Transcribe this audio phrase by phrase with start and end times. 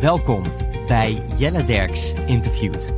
[0.00, 0.42] Welkom
[0.86, 2.94] bij Jelle Derks Interviewt.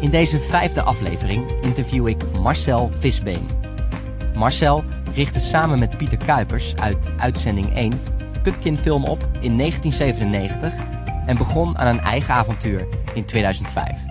[0.00, 3.48] In deze vijfde aflevering interview ik Marcel Visbeen.
[4.34, 4.84] Marcel
[5.14, 8.00] richtte samen met Pieter Kuipers uit uitzending 1
[8.42, 10.72] Pupkin Film op in 1997
[11.26, 14.04] en begon aan een eigen avontuur in 2005.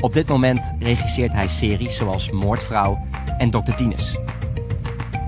[0.00, 2.98] Op dit moment regisseert hij series zoals Moordvrouw
[3.38, 3.72] en Dr.
[3.76, 4.18] Tinus.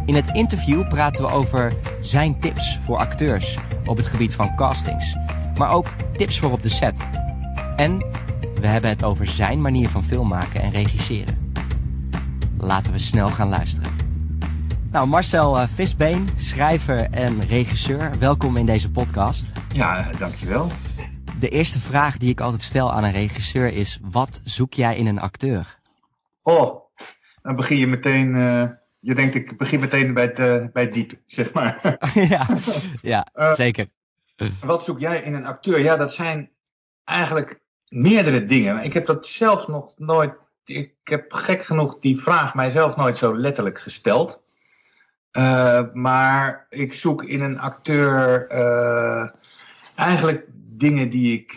[0.05, 5.17] In het interview praten we over zijn tips voor acteurs op het gebied van castings,
[5.59, 7.09] maar ook tips voor op de set.
[7.77, 7.99] En
[8.61, 11.53] we hebben het over zijn manier van film maken en regisseren.
[12.59, 13.91] Laten we snel gaan luisteren.
[14.91, 19.53] Nou, Marcel uh, Visbeen, schrijver en regisseur, welkom in deze podcast.
[19.75, 20.69] Ja, dankjewel.
[21.39, 25.07] De eerste vraag die ik altijd stel aan een regisseur is: wat zoek jij in
[25.07, 25.79] een acteur?
[26.43, 26.81] Oh,
[27.43, 28.35] dan begin je meteen.
[28.35, 28.63] Uh,
[29.01, 31.99] je denkt, ik begin meteen bij het, uh, bij het diep, zeg maar.
[32.29, 32.47] ja,
[33.03, 33.87] ja uh, zeker.
[34.61, 35.81] Wat zoek jij in een acteur?
[35.81, 36.51] Ja, dat zijn
[37.05, 38.85] eigenlijk meerdere dingen.
[38.85, 40.35] Ik heb dat zelf nog nooit.
[40.65, 44.41] Ik heb gek genoeg die vraag mijzelf nooit zo letterlijk gesteld.
[45.93, 48.47] maar ik zoek in een acteur
[49.97, 51.55] eigenlijk dingen die ik,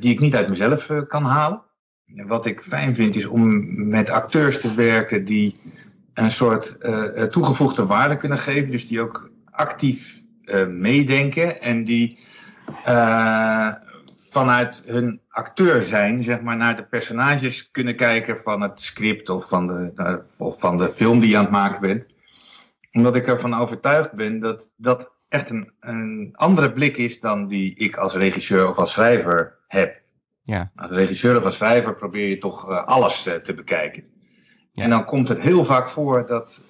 [0.00, 1.62] die ik niet uit mezelf kan halen.
[2.06, 5.60] Wat ik fijn vind is om met acteurs te werken die
[6.14, 6.76] een soort
[7.32, 8.70] toegevoegde waarde kunnen geven.
[8.70, 10.19] Dus die ook actief
[10.68, 12.18] meedenken en die
[14.30, 19.48] vanuit hun acteur zijn, zeg maar, naar de personages kunnen kijken van het script of
[19.48, 22.06] van de, of van de film die je aan het maken bent.
[22.92, 27.74] Omdat ik ervan overtuigd ben dat dat echt een, een andere blik is dan die
[27.74, 30.00] ik als regisseur of als schrijver heb.
[30.42, 30.70] Ja.
[30.74, 34.04] Als regisseur of als schrijver probeer je toch alles te bekijken.
[34.72, 34.82] Ja.
[34.82, 36.68] En dan komt het heel vaak voor dat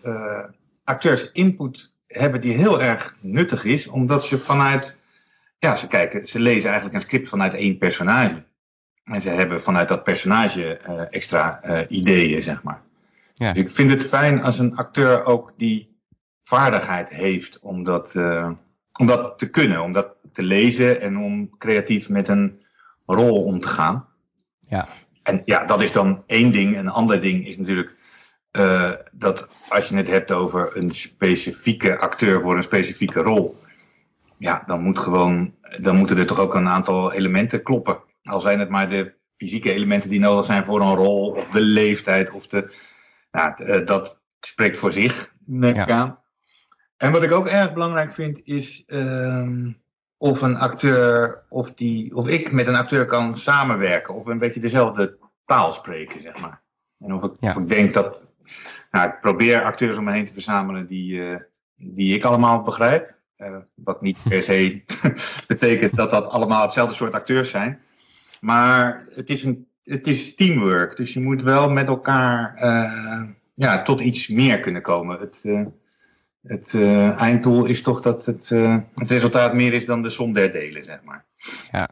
[0.84, 4.98] acteurs input hebben die heel erg nuttig is, omdat ze vanuit,
[5.58, 8.44] ja, ze kijken, ze lezen eigenlijk een script vanuit één personage.
[9.04, 10.76] En ze hebben vanuit dat personage
[11.10, 12.82] extra ideeën, zeg maar.
[13.34, 13.52] Ja.
[13.52, 15.90] Dus ik vind het fijn als een acteur ook die
[16.42, 18.50] vaardigheid heeft om dat, uh,
[18.92, 22.62] om dat te kunnen, om dat te lezen en om creatief met een
[23.06, 24.06] rol om te gaan.
[24.60, 24.88] Ja.
[25.22, 26.76] En ja, dat is dan één ding.
[26.76, 27.94] Een ander ding is natuurlijk
[28.58, 33.58] uh, dat als je het hebt over een specifieke acteur voor een specifieke rol,
[34.38, 38.00] ja, dan moet gewoon, dan moeten er toch ook een aantal elementen kloppen.
[38.22, 41.60] Al zijn het maar de fysieke elementen die nodig zijn voor een rol, of de
[41.60, 42.76] leeftijd, of de,
[43.30, 45.96] nou, uh, dat spreekt voor zich, neem ik ja.
[45.96, 46.18] aan.
[46.96, 49.82] En wat ik ook erg belangrijk vind is um,
[50.16, 54.14] of een acteur, of, die, of ik met een acteur kan samenwerken.
[54.14, 56.62] Of een beetje dezelfde taal spreken, zeg maar.
[56.98, 57.50] En of ik, ja.
[57.50, 58.28] of ik denk dat.
[58.90, 61.36] Nou, ik probeer acteurs om me heen te verzamelen die, uh,
[61.76, 63.14] die ik allemaal begrijp.
[63.38, 64.82] Uh, wat niet per se
[65.46, 67.80] betekent dat dat allemaal hetzelfde soort acteurs zijn.
[68.40, 70.96] Maar het is, een, het is teamwork.
[70.96, 73.22] Dus je moet wel met elkaar uh,
[73.54, 75.18] ja, tot iets meer kunnen komen.
[75.18, 75.44] Het,
[76.42, 76.74] het
[77.16, 78.48] einddoel is toch dat het,
[78.94, 81.24] het resultaat meer is dan de som der delen, zeg maar.
[81.72, 81.88] Ja,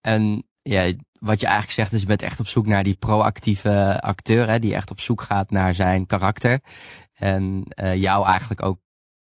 [0.00, 4.00] en ja, wat je eigenlijk zegt is je bent echt op zoek naar die proactieve
[4.00, 6.60] acteur, hè, die echt op zoek gaat naar zijn karakter.
[7.14, 8.78] En uh, jou eigenlijk ook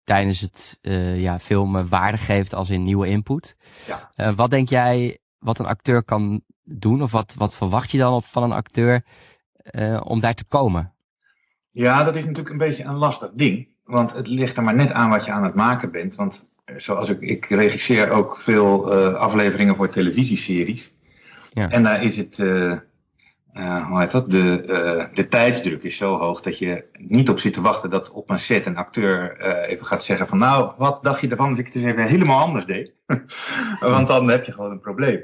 [0.04, 0.78] tijdens het
[1.16, 3.56] ja, filmen waarde geeft als in nieuwe input.
[3.86, 4.34] Ja.
[4.34, 8.24] wat denk jij wat een acteur kan doen, of wat, wat verwacht je dan op,
[8.24, 9.04] van een acteur
[10.02, 10.92] om daar te komen?
[11.70, 13.68] Ja, dat is natuurlijk een beetje een lastig ding.
[13.84, 16.16] Want het ligt er maar net aan wat je aan het maken bent.
[16.16, 20.92] Want eh, zoals ik, ik regisseer ook veel afleveringen voor televisieseries.
[21.50, 21.68] Ja.
[21.68, 22.76] En daar is het, uh,
[23.54, 24.30] uh, hoe heet dat?
[24.30, 28.30] De, de tijdsdruk is zo hoog dat je niet op zit te wachten dat op
[28.30, 31.66] een set een acteur even gaat zeggen van nou, wat dacht je ervan als ik
[31.66, 32.94] het eens even helemaal anders deed?
[33.80, 35.22] Want dan heb je gewoon een probleem.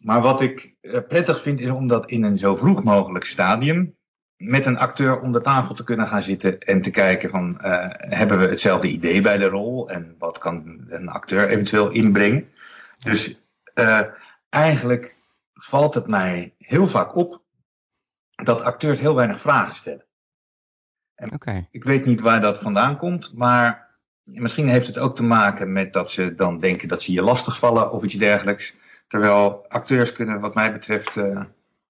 [0.00, 0.74] Maar wat ik
[1.08, 3.94] prettig vind is om dat in een zo vroeg mogelijk stadium
[4.36, 7.56] met een acteur om de tafel te kunnen gaan zitten en te kijken van
[7.96, 12.48] hebben we hetzelfde idee bij de rol en wat kan een acteur eventueel inbrengen.
[12.98, 13.40] Dus
[14.48, 15.16] eigenlijk
[15.64, 17.42] valt het mij heel vaak op
[18.34, 20.04] dat acteurs heel weinig vragen stellen.
[21.14, 21.68] En okay.
[21.70, 23.90] Ik weet niet waar dat vandaan komt, maar
[24.24, 27.92] misschien heeft het ook te maken met dat ze dan denken dat ze je lastigvallen
[27.92, 28.74] of iets dergelijks.
[29.08, 31.42] Terwijl acteurs kunnen wat mij betreft uh,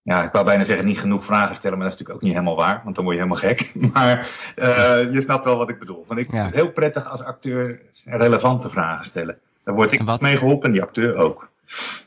[0.02, 2.38] ja, ik wou bijna zeggen niet genoeg vragen stellen, maar dat is natuurlijk ook niet
[2.38, 3.72] helemaal waar, want dan word je helemaal gek.
[3.92, 4.18] Maar
[4.56, 6.04] uh, je snapt wel wat ik bedoel.
[6.06, 9.38] Want ik vind het heel prettig als acteur relevante vragen stellen.
[9.64, 10.20] Daar word ik wat...
[10.20, 11.51] mee geholpen en die acteur ook.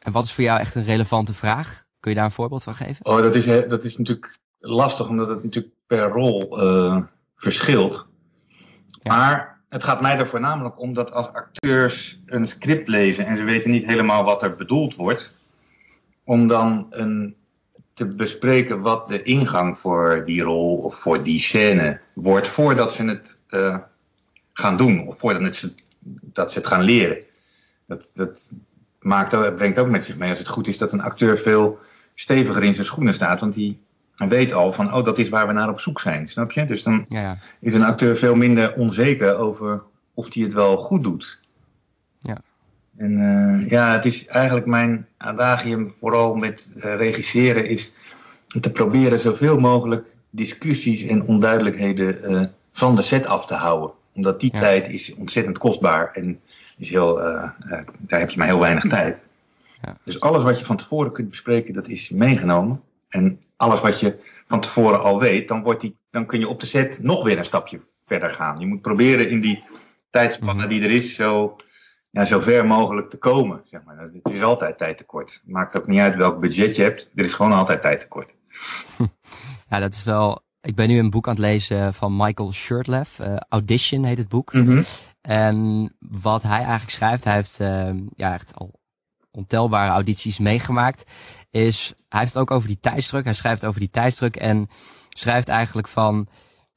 [0.02, 1.86] En wat is voor jou echt een relevante vraag?
[2.00, 3.06] Kun je daar een voorbeeld van geven?
[3.06, 7.02] Oh, dat is, dat is natuurlijk lastig, omdat het natuurlijk per rol uh,
[7.36, 8.08] verschilt.
[8.88, 9.16] Ja.
[9.16, 13.44] Maar het gaat mij er voornamelijk om dat als acteurs een script lezen en ze
[13.44, 15.38] weten niet helemaal wat er bedoeld wordt,
[16.24, 17.36] om dan een,
[17.94, 23.04] te bespreken wat de ingang voor die rol of voor die scène wordt voordat ze
[23.04, 23.78] het uh,
[24.54, 25.76] gaan doen of voordat het,
[26.22, 27.18] dat ze het gaan leren.
[27.86, 28.52] Dat, dat
[29.06, 31.80] maakt, dat brengt ook met zich mee als het goed is dat een acteur veel
[32.14, 33.80] steviger in zijn schoenen staat, want die
[34.16, 36.66] weet al van, oh, dat is waar we naar op zoek zijn, snap je?
[36.66, 37.38] Dus dan ja, ja.
[37.60, 41.40] is een acteur veel minder onzeker over of hij het wel goed doet.
[42.22, 42.38] Ja.
[42.98, 47.94] En uh, ja, het is eigenlijk mijn adagium, vooral met uh, regisseren, is
[48.60, 52.42] te proberen zoveel mogelijk discussies en onduidelijkheden uh,
[52.72, 53.92] van de set af te houden.
[54.14, 56.40] Omdat die tijd is ontzettend kostbaar en
[56.78, 59.18] is heel, daar heb je maar heel weinig tijd.
[59.82, 59.98] Ja.
[60.04, 62.82] Dus alles wat je van tevoren kunt bespreken, dat is meegenomen.
[63.10, 64.18] En alles wat je
[64.48, 67.38] van tevoren al weet, dan, wordt die, dan kun je op de set nog weer
[67.38, 68.60] een stapje verder gaan.
[68.60, 69.64] Je moet proberen in die
[70.10, 70.70] tijdspanne mhm.
[70.70, 71.56] die er is, zo,
[72.10, 73.62] ja, zo ver mogelijk te komen.
[73.64, 73.98] Zeg maar.
[73.98, 75.42] Er is altijd tijd tekort.
[75.46, 78.36] Maakt ook niet uit welk budget je hebt, er is gewoon altijd tijd tekort.
[79.70, 80.44] Ja, dat is wel.
[80.62, 83.20] Ik ben nu een boek aan het lezen van Michael Shurtleff.
[83.20, 84.54] Uh, Audition heet het boek.
[84.54, 84.82] Mhm.
[85.26, 88.80] En wat hij eigenlijk schrijft, hij heeft uh, ja, echt al
[89.32, 91.12] ontelbare audities meegemaakt.
[91.52, 93.24] Is, hij heeft het ook over die tijdsdruk.
[93.24, 94.68] Hij schrijft over die tijdsdruk en
[95.10, 96.28] schrijft eigenlijk van.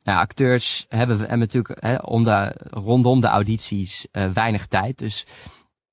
[0.02, 4.98] Nou, acteurs hebben, hebben natuurlijk hè, om de, rondom de audities uh, weinig tijd.
[4.98, 5.26] Dus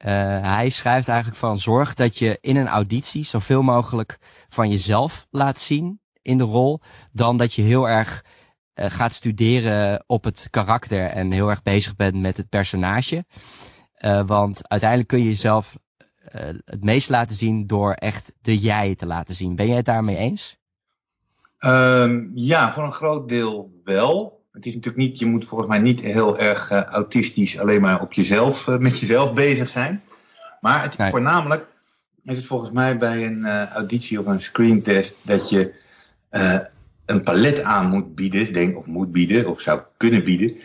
[0.05, 0.11] uh,
[0.41, 4.17] hij schrijft eigenlijk van zorg dat je in een auditie zoveel mogelijk
[4.49, 6.79] van jezelf laat zien in de rol.
[7.11, 8.23] Dan dat je heel erg
[8.75, 13.25] uh, gaat studeren op het karakter en heel erg bezig bent met het personage.
[14.25, 15.77] want uiteindelijk kun je jezelf
[16.65, 19.55] het meest laten zien door echt de jij te laten zien.
[19.55, 20.57] Ben jij het daarmee eens?
[21.59, 24.43] Um, ja, voor een groot deel wel.
[24.51, 28.13] Het is natuurlijk niet, je moet volgens mij niet heel erg autistisch alleen maar op
[28.13, 30.03] jezelf, met jezelf bezig zijn.
[30.61, 31.67] Maar het voornamelijk
[32.23, 35.79] is het volgens mij bij een auditie of een screentest dat je
[37.25, 40.57] palet aan moet bieden, denk, of moet bieden, of zou kunnen bieden.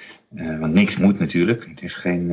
[0.60, 1.66] want niks moet natuurlijk.
[1.68, 2.30] Het is, geen,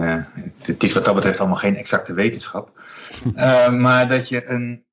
[0.62, 2.82] het is wat dat betreft allemaal geen exacte wetenschap.
[3.86, 4.86] maar dat je een,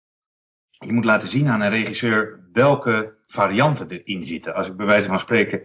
[0.70, 4.54] je moet laten zien aan een regisseur welke varianten erin zitten.
[4.54, 5.62] Als ik bij wijze van spreken,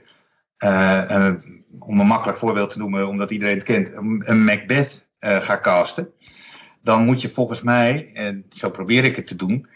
[1.79, 3.89] om een makkelijk voorbeeld te noemen, omdat iedereen het kent,
[4.19, 6.09] een Macbeth ga casten,
[6.81, 9.67] dan moet je volgens mij, en zo probeer ik het te doen,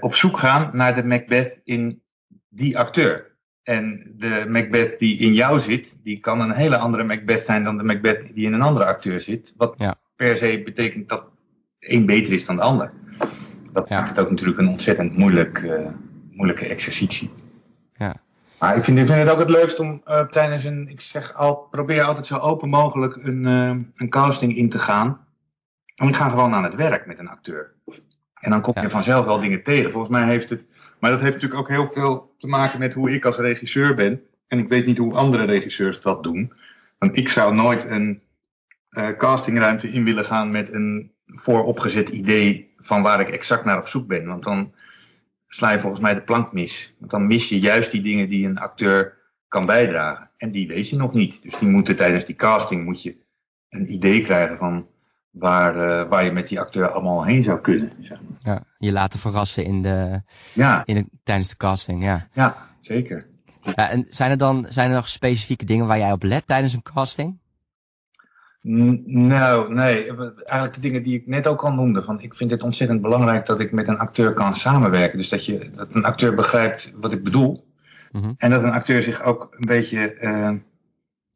[0.00, 2.01] op zoek gaan naar de Macbeth in
[2.54, 3.30] die acteur.
[3.62, 7.76] En de Macbeth die in jou zit, die kan een hele andere Macbeth zijn dan
[7.76, 9.54] de Macbeth die in een andere acteur zit.
[9.56, 9.94] Wat ja.
[10.16, 11.24] per se betekent dat
[11.78, 12.92] één beter is dan de ander.
[13.72, 15.62] Dat maakt het ook natuurlijk een ontzettend moeilijk
[16.32, 17.30] moeilijke exercitie.
[17.94, 18.16] Ja.
[18.58, 21.34] Maar ik vind, ik vind het ook het leukst om uh, tijdens een, ik zeg
[21.34, 25.26] al, probeer altijd zo open mogelijk een, uh, een casting in te gaan.
[25.94, 27.74] En ik ga gewoon aan het werk met een acteur.
[28.34, 29.92] En dan kom je vanzelf wel dingen tegen.
[29.92, 30.66] Volgens mij heeft het,
[31.02, 34.22] maar dat heeft natuurlijk ook heel veel te maken met hoe ik als regisseur ben.
[34.46, 36.52] En ik weet niet hoe andere regisseurs dat doen.
[36.98, 38.22] Want ik zou nooit een
[38.90, 43.88] uh, castingruimte in willen gaan met een vooropgezet idee van waar ik exact naar op
[43.88, 44.26] zoek ben.
[44.26, 44.74] Want dan
[45.46, 46.96] sla je volgens mij de plank mis.
[46.98, 50.30] Want dan mis je juist die dingen die een acteur kan bijdragen.
[50.36, 51.42] En die weet je nog niet.
[51.42, 53.16] Dus die moeten tijdens die casting moet je
[53.68, 54.86] een idee krijgen van
[55.32, 57.92] waar, uh, waar je met die acteur allemaal heen zou kunnen.
[58.00, 58.54] Zeg maar.
[58.54, 60.22] Ja, je laten verrassen in de,
[60.52, 60.82] ja.
[60.84, 62.28] in de, tijdens de casting, ja.
[62.32, 63.26] Ja, zeker.
[63.60, 66.72] Ja, en zijn er dan zijn er nog specifieke dingen waar jij op let tijdens
[66.72, 67.40] een casting?
[68.62, 70.06] Nou, nee.
[70.06, 72.02] Eigenlijk de dingen die ik net ook al noemde.
[72.02, 75.18] Van, ik vind het ontzettend belangrijk dat ik met een acteur kan samenwerken.
[75.18, 77.70] Dus dat, je, dat een acteur begrijpt wat ik bedoel.
[78.12, 78.32] Mhm.
[78.36, 80.50] En dat een acteur zich ook een beetje uh,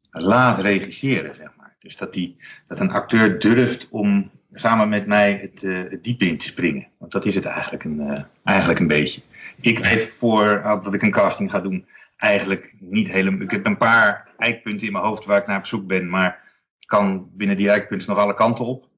[0.09, 1.56] laat regisseren, zeg maar.
[1.87, 6.37] Dus dat, die, dat een acteur durft om samen met mij het, het diepe in
[6.37, 6.87] te springen.
[6.97, 9.21] Want dat is het eigenlijk een, uh, eigenlijk een beetje.
[9.61, 13.41] Ik weet voor dat ik een casting ga doen eigenlijk niet helemaal...
[13.41, 16.45] Ik heb een paar eikpunten in mijn hoofd waar ik naar op zoek ben, maar
[16.85, 18.89] kan binnen die eikpunten nog alle kanten op.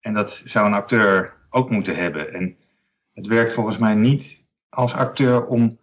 [0.00, 2.32] En dat zou een acteur ook moeten hebben.
[2.32, 2.56] En
[3.12, 5.78] het werkt volgens mij niet als acteur om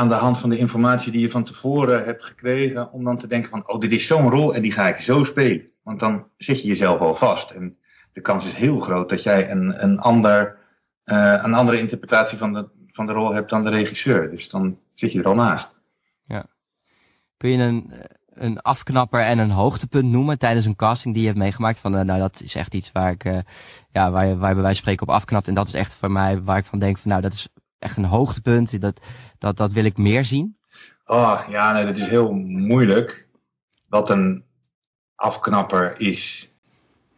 [0.00, 3.26] aan de hand van de informatie die je van tevoren hebt gekregen, om dan te
[3.26, 5.72] denken van, oh, dit is zo'n rol en die ga ik zo spelen.
[5.82, 7.50] Want dan zit je jezelf al vast.
[7.50, 7.78] En
[8.12, 10.58] de kans is heel groot dat jij een, een, ander,
[11.04, 14.30] uh, een andere interpretatie van de, van de rol hebt dan de regisseur.
[14.30, 15.78] Dus dan zit je er al naast.
[16.24, 16.46] Ja.
[17.36, 17.92] Kun je een,
[18.34, 21.78] een afknapper en een hoogtepunt noemen tijdens een casting die je hebt meegemaakt?
[21.78, 23.38] Van, uh, nou, dat is echt iets waar ik, uh,
[23.90, 25.48] ja, waar waar bij wijze van spreken op afknapt.
[25.48, 27.48] En dat is echt voor mij waar ik van denk van, nou, dat is
[27.80, 28.80] echt een hoogtepunt.
[28.80, 29.00] Dat,
[29.38, 30.56] dat, dat wil ik meer zien.
[31.04, 33.28] Oh, ja, nee, dat is heel moeilijk.
[33.88, 34.44] Wat een,
[35.20, 36.52] afknapper is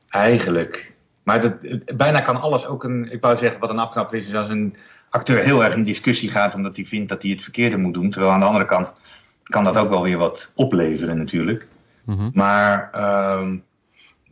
[0.08, 0.96] eigenlijk.
[1.22, 1.54] Maar dat,
[1.96, 3.12] bijna kan alles ook een.
[3.12, 4.76] Ik wou zeggen, wat een afknapper is, is als een
[5.10, 8.10] acteur heel erg in discussie gaat omdat hij vindt dat hij het verkeerde moet doen.
[8.10, 8.94] Terwijl aan de andere kant
[9.42, 11.66] kan dat ook wel weer wat opleveren, natuurlijk.
[12.04, 12.30] Mhm.
[12.32, 12.90] Maar.
[12.92, 13.56] Ehm,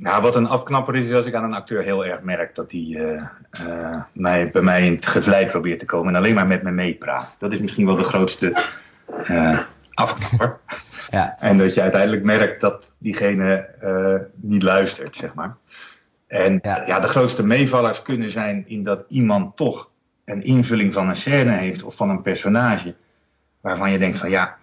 [0.01, 2.73] nou, wat een afknapper is, is als ik aan een acteur heel erg merk dat
[2.73, 3.23] hij uh,
[3.61, 6.71] uh, mij, bij mij in het gevlei probeert te komen en alleen maar met me
[6.71, 7.37] meepraat.
[7.39, 8.57] Dat is misschien wel de grootste
[9.31, 9.59] uh,
[9.95, 10.59] afknapper.
[11.11, 11.37] Ja.
[11.39, 13.69] En dat je uiteindelijk merkt dat diegene
[14.37, 15.57] niet luistert, zeg maar.
[16.27, 16.87] En ja.
[16.87, 17.01] ja.
[17.01, 19.91] de grootste meevallers kunnen zijn in dat iemand toch
[20.25, 22.95] een invulling van een scène heeft of van een personage.
[23.61, 24.57] Waarvan je denkt van ja,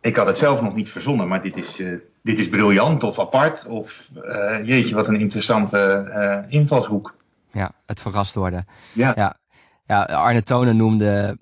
[0.00, 3.18] ik had het zelf nog niet verzonnen, maar dit is, uh, dit is briljant of
[3.18, 3.66] apart.
[3.66, 7.14] Of uh, jeetje, wat een interessante uh, invalshoek.
[7.52, 8.66] Ja, het verrast worden.
[8.92, 9.12] Ja.
[9.16, 9.38] ja.
[9.86, 11.38] Ja, Arne Tonen noemde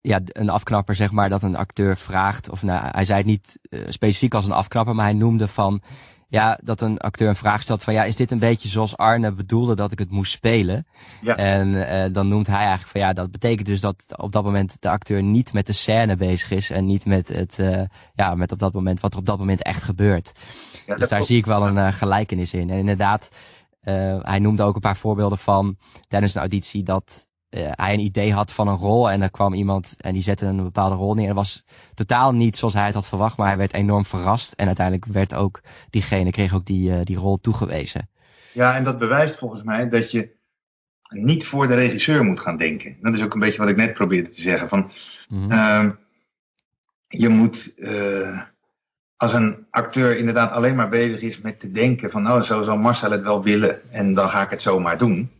[0.00, 2.50] ja, een afknapper, zeg maar, dat een acteur vraagt.
[2.50, 5.82] Of nou, hij zei het niet specifiek als een afknapper, maar hij noemde van
[6.30, 9.32] ja, dat een acteur een vraag stelt van ja, is dit een beetje zoals Arne
[9.32, 10.86] bedoelde dat ik het moest spelen?
[11.20, 11.36] Ja.
[11.36, 14.76] En uh, dan noemt hij eigenlijk van ja, dat betekent dus dat op dat moment
[14.80, 17.82] de acteur niet met de scène bezig is en niet met het, uh,
[18.14, 20.32] ja, met op dat moment wat er op dat moment echt gebeurt.
[20.86, 22.70] Ja, dus daar zie ik wel een uh, gelijkenis in.
[22.70, 23.28] En inderdaad,
[24.22, 25.76] hij noemde ook een paar voorbeelden van
[26.08, 29.54] tijdens een auditie dat uh, hij een idee had van een rol en er kwam
[29.54, 31.26] iemand en die zette een bepaalde rol neer.
[31.26, 31.64] Het was
[31.94, 35.34] totaal niet zoals hij het had verwacht, maar hij werd enorm verrast en uiteindelijk werd
[35.34, 38.08] ook diegene, kreeg ook die, uh, die rol toegewezen.
[38.52, 40.38] Ja, en dat bewijst volgens mij dat je
[41.08, 42.96] niet voor de regisseur moet gaan denken.
[43.00, 44.68] Dat is ook een beetje wat ik net probeerde te zeggen.
[44.68, 44.90] Van,
[45.28, 45.52] -hmm.
[45.52, 45.90] uh,
[47.06, 48.40] je moet, uh,
[49.16, 52.78] als een acteur inderdaad alleen maar bezig is met te denken van, nou, zo zal
[52.78, 55.30] Marcel het wel willen en dan ga ik het zomaar doen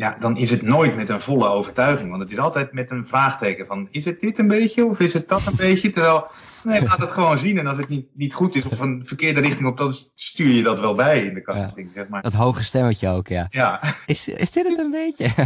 [0.00, 2.10] ja, dan is het nooit met een volle overtuiging.
[2.10, 5.12] Want het is altijd met een vraagteken van, is het dit een beetje of is
[5.12, 5.90] het dat een beetje?
[5.90, 6.26] Terwijl,
[6.62, 7.58] nee, laat het gewoon zien.
[7.58, 10.62] En als het niet, niet goed is of een verkeerde richting op, dan stuur je
[10.62, 12.22] dat wel bij in de casting, zeg maar.
[12.22, 13.46] Dat hoge stemmetje ook, ja.
[13.50, 13.80] ja.
[14.06, 15.24] Is, is dit het een beetje?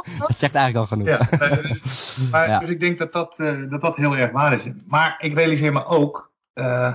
[0.26, 1.06] dat zegt eigenlijk al genoeg.
[1.06, 4.72] Ja, dus, maar, dus ik denk dat dat, uh, dat dat heel erg waar is.
[4.86, 6.94] Maar ik realiseer me ook, uh,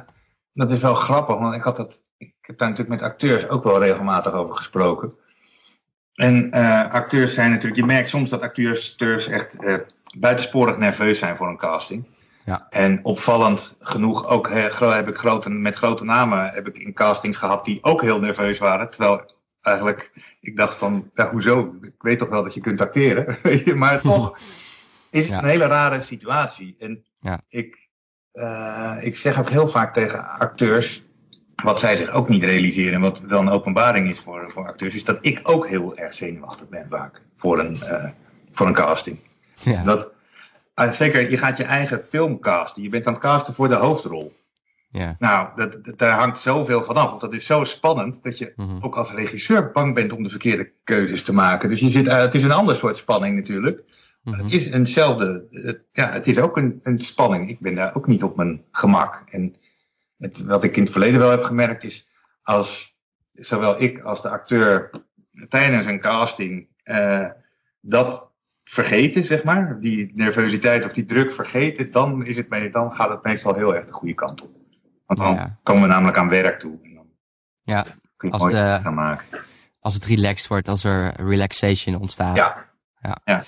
[0.53, 3.63] dat is wel grappig, want ik had dat, ik heb daar natuurlijk met acteurs ook
[3.63, 5.13] wel regelmatig over gesproken
[6.15, 9.75] en uh, acteurs zijn natuurlijk, je merkt soms dat acteurs echt uh,
[10.17, 12.07] buitensporig nerveus zijn voor een casting.
[12.45, 12.67] Ja.
[12.69, 17.65] En opvallend genoeg ook heb ik grote, met grote namen heb ik in castings gehad
[17.65, 18.89] die ook heel nerveus waren.
[18.89, 19.31] Terwijl
[19.61, 20.11] eigenlijk
[20.45, 21.75] ik dacht van, ja, hoezo?
[21.81, 23.37] Ik weet toch wel dat je kunt acteren.
[23.79, 24.37] maar toch
[25.09, 26.75] is het een hele rare situatie.
[26.79, 27.41] En ja.
[27.47, 27.89] ik,
[28.33, 31.03] uh, ik zeg ook heel vaak tegen acteurs,
[31.63, 34.95] wat zij zich ook niet realiseren en wat wel een openbaring is voor, voor acteurs,
[34.95, 38.09] is dat ik ook heel erg zenuwachtig ben vaak voor een, uh,
[38.51, 39.19] voor een casting.
[39.61, 39.83] Ja.
[39.83, 40.11] Dat,
[40.75, 42.83] uh, zeker, je gaat je eigen film casten.
[42.83, 44.33] Je bent aan het casten voor de hoofdrol.
[44.89, 45.15] Ja.
[45.19, 47.19] Nou, dat, dat, daar hangt zoveel van af.
[47.19, 48.77] Dat is zo spannend dat je mm -hmm.
[48.81, 51.69] ook als regisseur bang bent om de verkeerde keuzes te maken.
[51.69, 53.83] Dus je zit, uh, het is een ander soort spanning natuurlijk.
[54.23, 54.43] Mm -hmm.
[54.43, 55.47] Het is eenzelfde.
[55.51, 57.49] Het, ja, het is ook een, een spanning.
[57.49, 59.23] Ik ben daar ook niet op mijn gemak.
[59.27, 59.55] En
[60.17, 62.09] het, wat ik in het verleden wel heb gemerkt is,
[62.41, 62.95] als
[63.31, 64.89] zowel ik als de acteur
[65.49, 67.29] tijdens een casting uh,
[67.81, 68.31] dat
[68.63, 73.23] vergeten, zeg maar, die nervositeit of die druk vergeten, dan, is het dan gaat het
[73.23, 74.49] meestal heel erg de goede kant op.
[75.05, 75.59] Want dan ja.
[75.63, 76.79] komen we namelijk aan werk toe.
[76.83, 77.07] En dan
[77.63, 77.85] ja,
[78.17, 79.39] kun je als, mooi de, gaan maken.
[79.79, 82.35] als het relaxed wordt, als er relaxation ontstaat.
[82.35, 82.69] Ja.
[83.01, 83.21] ja.
[83.25, 83.43] ja.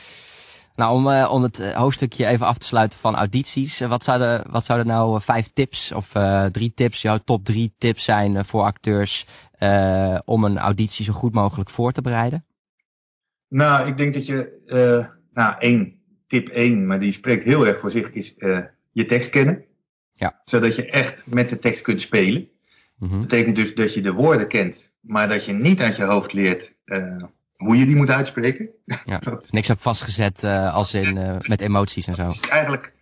[0.78, 3.82] Nou, om, uh, om het eh, hoofdstukje even af te sluiten van audities.
[3.82, 7.74] Uh, wat, zouden, wat zouden nou vijf tips of uh, drie tips, jouw top drie
[7.78, 9.26] tips zijn voor acteurs
[10.26, 12.46] om een auditie zo goed mogelijk voor te bereiden?
[13.48, 14.62] Nou, ik denk dat je,
[15.34, 15.96] nou één,
[16.28, 18.34] tip één, maar die spreekt heel erg voor zich, is
[18.92, 19.66] je tekst kennen.
[20.14, 20.42] Ja.
[20.44, 22.50] Zodat je echt met de tekst kunt spelen.
[22.98, 23.20] Mm -hmm.
[23.20, 26.34] Dat betekent dus dat je de woorden kent, maar dat je niet uit je hoofd
[26.34, 26.76] leert
[27.58, 28.70] hoe je die moet uitspreken.
[29.06, 32.32] Ja, niks heb vastgezet uh, als in uh, met emoties en zo.
[32.50, 32.94] Eigenlijk,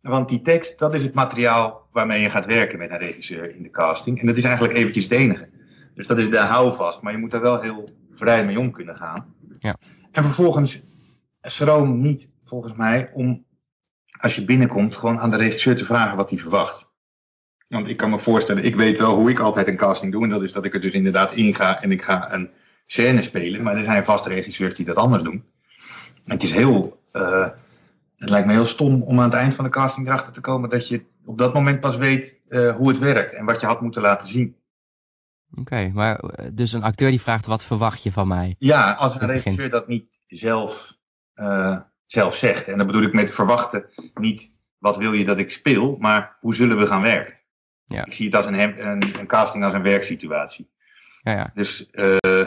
[0.00, 3.62] want die tekst, dat is het materiaal waarmee je gaat werken met een regisseur in
[3.62, 4.20] de casting.
[4.20, 5.48] En dat is eigenlijk eventjes het enige.
[5.94, 8.96] Dus dat is de houvast, maar je moet er wel heel vrij mee om kunnen
[8.96, 9.34] gaan.
[9.58, 9.76] Ja.
[10.12, 10.82] En vervolgens
[11.42, 13.44] schroom niet, volgens mij, om
[14.20, 16.86] als je binnenkomt gewoon aan de regisseur te vragen wat hij verwacht.
[17.68, 20.22] Want ik kan me voorstellen, ik weet wel hoe ik altijd een casting doe.
[20.22, 22.50] En dat is dat ik er dus inderdaad in ga en ik ga een
[22.86, 23.62] scène spelen.
[23.62, 25.44] Maar er zijn vast regisseurs die dat anders doen.
[26.24, 27.02] En het is heel.
[27.12, 27.48] Uh,
[28.16, 30.70] het lijkt me heel stom om aan het eind van de casting erachter te komen
[30.70, 33.80] dat je op dat moment pas weet uh, hoe het werkt en wat je had
[33.80, 34.56] moeten laten zien.
[35.50, 38.56] Oké, okay, maar eh, dus een acteur die vraagt wat verwacht je van mij?
[38.58, 40.96] Ja, als een regisseur dat niet zelf,
[41.34, 41.76] uh,
[42.06, 42.68] zelf zegt.
[42.68, 46.54] En dan bedoel ik met verwachten niet wat wil je dat ik speel, maar hoe
[46.54, 47.34] zullen we gaan werken?
[47.84, 48.04] Ja.
[48.04, 50.70] Ik zie het als een, een, een, casting als een werksituatie.
[51.22, 51.50] Ja, ja.
[51.54, 52.46] Dus uh,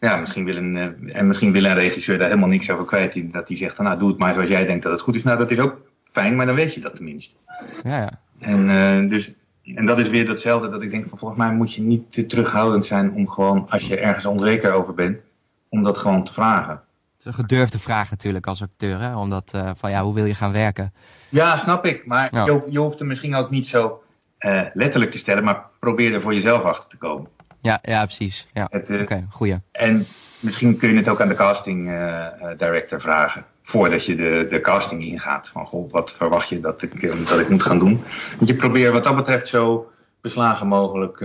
[0.00, 3.32] ja, misschien wil, een, uh, en misschien wil een regisseur daar helemaal niks over kwijt.
[3.32, 5.22] Dat hij zegt, nou doe het maar zoals jij denkt dat het goed is.
[5.22, 7.34] Nou, dat is ook fijn, maar dan weet je dat tenminste.
[7.82, 8.20] Ja, ja.
[8.38, 9.32] En, uh, dus,
[9.74, 12.26] en dat is weer datzelfde dat ik denk van volgens mij moet je niet te
[12.26, 15.24] terughoudend zijn om gewoon, als je ergens onzeker over bent,
[15.68, 16.72] om dat gewoon te vragen.
[16.72, 19.16] Het is een gedurfde vraag natuurlijk als acteur, hè?
[19.16, 20.92] omdat uh, van ja, hoe wil je gaan werken?
[21.28, 22.06] Ja, snap ik.
[22.06, 22.44] Maar ja.
[22.44, 24.02] je, hoeft, je hoeft er misschien ook niet zo
[24.38, 27.28] uh, letterlijk te stellen, maar probeer er voor jezelf achter te komen.
[27.60, 28.46] Ja, ja precies.
[28.52, 28.70] Ja.
[28.70, 29.60] Uh, Oké, goeie.
[29.72, 30.06] En
[30.40, 33.44] misschien kun je het ook aan de casting uh, director vragen.
[33.62, 35.48] Voordat je de, de casting ingaat.
[35.48, 38.02] Van goh, wat verwacht je dat ik, dat ik moet gaan doen?
[38.36, 41.18] Want je probeert wat dat betreft zo beslagen mogelijk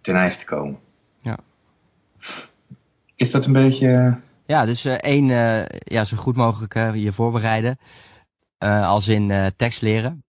[0.00, 0.78] ten ijs te komen.
[1.20, 1.38] Ja.
[3.16, 4.16] Is dat een beetje...
[4.46, 5.26] Ja, dus één,
[5.78, 7.78] ja, zo goed mogelijk je voorbereiden.
[8.58, 10.22] als in tekst leren.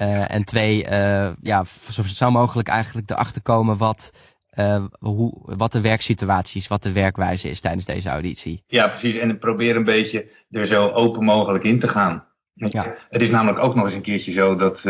[0.00, 4.12] Uh, en twee, uh, ja, zo zou mogelijk eigenlijk erachter komen wat,
[4.54, 8.62] uh, hoe, wat de werksituatie is, wat de werkwijze is tijdens deze auditie.
[8.66, 9.16] Ja, precies.
[9.16, 12.24] En probeer een beetje er zo open mogelijk in te gaan.
[12.54, 12.94] Ja.
[13.08, 14.84] Het is namelijk ook nog eens een keertje zo dat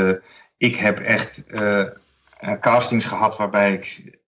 [0.57, 1.45] ik heb echt
[2.61, 4.19] castings gehad waarbij ik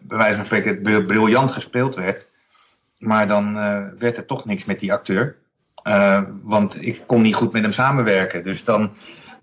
[0.00, 2.26] bij wijze van spreken briljant gespeeld werd.
[2.98, 3.54] Maar dan
[3.98, 5.36] werd er toch niks met die acteur.
[6.42, 8.44] want ik kon niet goed met hem samenwerken.
[8.44, 8.96] Dus dan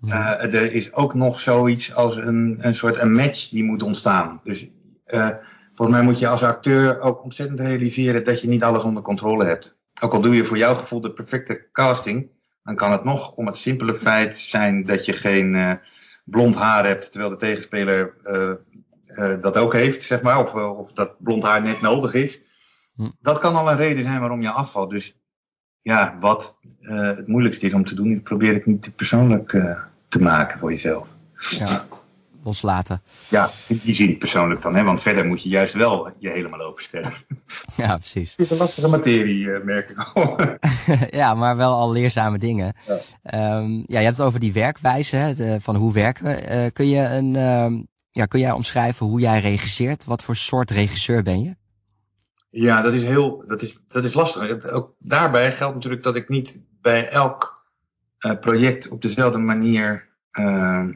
[0.04, 4.40] uh, er is ook nog zoiets als een, een soort een match die moet ontstaan.
[4.44, 4.66] Dus
[5.06, 5.30] uh,
[5.74, 9.44] volgens mij moet je als acteur ook ontzettend realiseren dat je niet alles onder controle
[9.44, 9.76] hebt.
[10.00, 12.28] Ook al doe je voor jouw gevoel de perfecte casting,
[12.62, 15.72] dan kan het nog om het simpele feit zijn dat je geen uh,
[16.24, 18.14] blond haar hebt, terwijl de tegenspeler
[19.40, 20.38] dat ook heeft, zeg maar.
[20.38, 22.42] Of, of dat blond haar net nodig is.
[22.94, 23.10] Hm.
[23.20, 24.90] Dat kan al een reden zijn waarom je afvalt.
[24.90, 25.18] Dus
[25.82, 29.50] ja, wat het moeilijkste is om te doen, probeer ik niet te persoonlijk
[30.08, 31.08] te maken voor jezelf.
[31.38, 31.86] Ja,
[32.46, 33.02] loslaten.
[33.28, 34.82] Ja, in die zin persoonlijk dan, hè?
[34.82, 37.12] want verder moet je juist wel je helemaal openstellen.
[37.76, 38.30] Ja, precies.
[38.30, 40.38] Het is een lastige materie, uh, merk ik al.
[41.20, 42.74] ja, maar wel al leerzame dingen.
[43.22, 46.70] Ja, um, ja je hebt het over die werkwijze, hè, de, van hoe werken we.
[46.72, 50.04] kun, je een, um, ja, kun jij omschrijven hoe jij regisseert?
[50.04, 51.56] Wat voor soort regisseur ben je?
[52.50, 54.70] Ja, dat is heel dat is, dat is lastig.
[54.70, 57.64] Ook daarbij geldt natuurlijk dat ik niet bij elk
[58.20, 60.86] uh, project op dezelfde manier uh,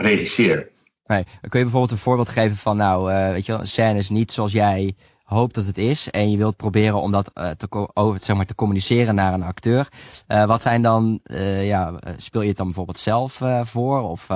[0.00, 0.68] regisseer.
[1.06, 3.98] Nee, kun je bijvoorbeeld een voorbeeld geven van, nou, uh, weet je wel, een scène
[3.98, 7.50] is niet zoals jij hoopt dat het is en je wilt proberen om dat uh,
[7.50, 9.88] te, over, zeg maar, te communiceren naar een acteur.
[10.28, 11.20] Uh, wat zijn dan,
[11.62, 14.02] ja, speel je het dan bijvoorbeeld zelf voor?
[14.02, 14.26] Of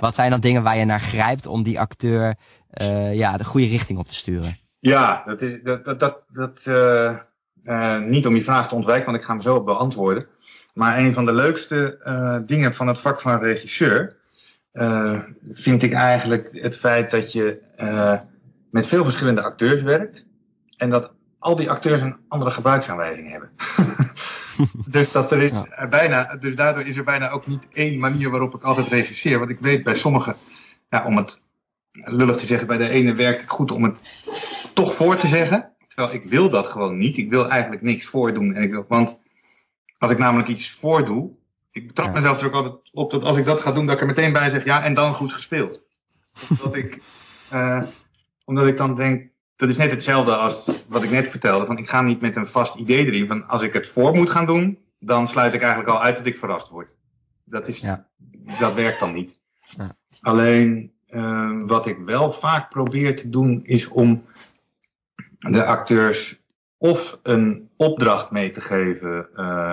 [0.00, 2.34] wat zijn dan dingen waar je naar grijpt om die acteur
[3.12, 4.58] ja, de goede richting op te sturen?
[4.78, 6.64] Ja, dat is dat, dat, dat, dat
[8.06, 10.26] niet om je vraag te ontwijken, want ik ga hem zo beantwoorden.
[10.74, 11.98] Maar een van de leukste
[12.46, 14.18] dingen van het vak van regisseur
[15.52, 17.62] vind ik eigenlijk het feit dat je
[18.70, 20.26] met veel verschillende acteurs werkt
[20.76, 23.50] en dat al die acteurs een andere gebruiksaanwijzing hebben.
[24.96, 25.88] dus dat er is ja.
[25.88, 29.38] bijna, dus daardoor is er bijna ook niet één manier waarop ik altijd regisseer.
[29.38, 30.36] Want ik weet bij sommigen,
[30.88, 31.40] ja, om het
[31.92, 34.24] lullig te zeggen, bij de ene werkt het goed om het
[34.74, 35.72] toch voor te zeggen.
[35.88, 37.16] Terwijl ik wil dat gewoon niet.
[37.16, 38.54] Ik wil eigenlijk niks voordoen.
[38.54, 39.20] En ik wil, want
[39.98, 41.30] als ik namelijk iets voordoe,
[41.72, 42.12] ik betrap ja.
[42.12, 44.32] mezelf er ook altijd op dat als ik dat ga doen, dat ik er meteen
[44.32, 45.84] bij zeg, ja, en dan goed gespeeld.
[46.48, 47.02] Omdat ik,
[47.52, 47.82] uh,
[48.44, 51.88] omdat ik dan denk, dat is net hetzelfde als wat ik net vertelde, van ik
[51.88, 54.78] ga niet met een vast idee erin, van als ik het voor moet gaan doen,
[54.98, 56.96] dan sluit ik eigenlijk al uit dat ik verrast word.
[57.44, 58.08] Dat is, ja.
[58.58, 59.38] dat werkt dan niet.
[59.58, 59.96] Ja.
[60.20, 64.24] Alleen, uh, wat ik wel vaak probeer te doen, is om
[65.38, 66.40] de acteurs
[66.78, 69.72] of een opdracht mee te geven uh,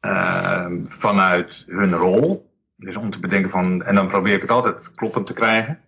[0.00, 2.50] uh, vanuit hun rol.
[2.76, 5.80] Dus om te bedenken van, en dan probeer ik het altijd kloppend te krijgen.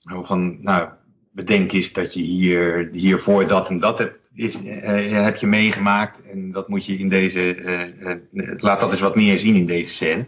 [0.00, 0.88] Van, nou,
[1.32, 6.22] bedenk eens dat je hier, hiervoor dat en dat hebt, is, uh, heb je meegemaakt.
[6.22, 7.56] En dat moet je in deze,
[8.56, 10.26] laat dat eens wat meer zien in deze scène.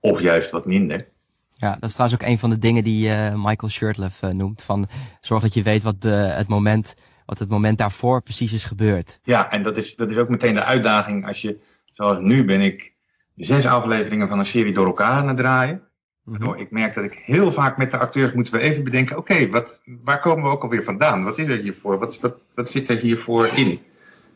[0.00, 1.08] Of juist wat minder.
[1.52, 4.62] Ja, dat is trouwens ook een van de dingen die Michael Shirtleff noemt.
[4.62, 4.88] Van
[5.20, 6.94] zorg dat je weet wat, de, het moment,
[7.26, 9.20] wat het moment daarvoor precies is gebeurd.
[9.22, 11.58] Ja, en dat is, dat is ook meteen de uitdaging als je,
[11.98, 12.94] zoals nu ben ik
[13.36, 15.82] zes afleveringen van een serie door elkaar aan het draaien.
[16.22, 19.32] Waardoor ik merk dat ik heel vaak met de acteurs moeten we even bedenken, oké,
[19.32, 21.24] okay, wat waar komen we ook alweer vandaan?
[21.24, 21.98] Wat is er hiervoor?
[21.98, 23.68] Wat, wat, wat zit er hiervoor in?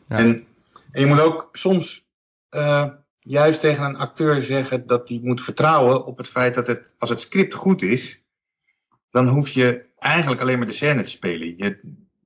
[0.09, 0.17] Ja.
[0.17, 0.45] En,
[0.91, 2.07] en je moet ook soms
[2.51, 2.85] uh,
[3.19, 7.09] juist tegen een acteur zeggen dat hij moet vertrouwen op het feit dat het, als
[7.09, 8.23] het script goed is,
[9.11, 11.53] dan hoef je eigenlijk alleen maar de scène te spelen.
[11.57, 11.79] Je,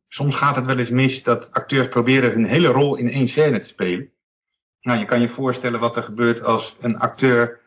[0.07, 3.59] soms gaat het wel eens mis dat acteurs proberen hun hele rol in één scène
[3.59, 4.11] te spelen.
[4.81, 7.59] Nou, je kan je voorstellen wat er gebeurt als een acteur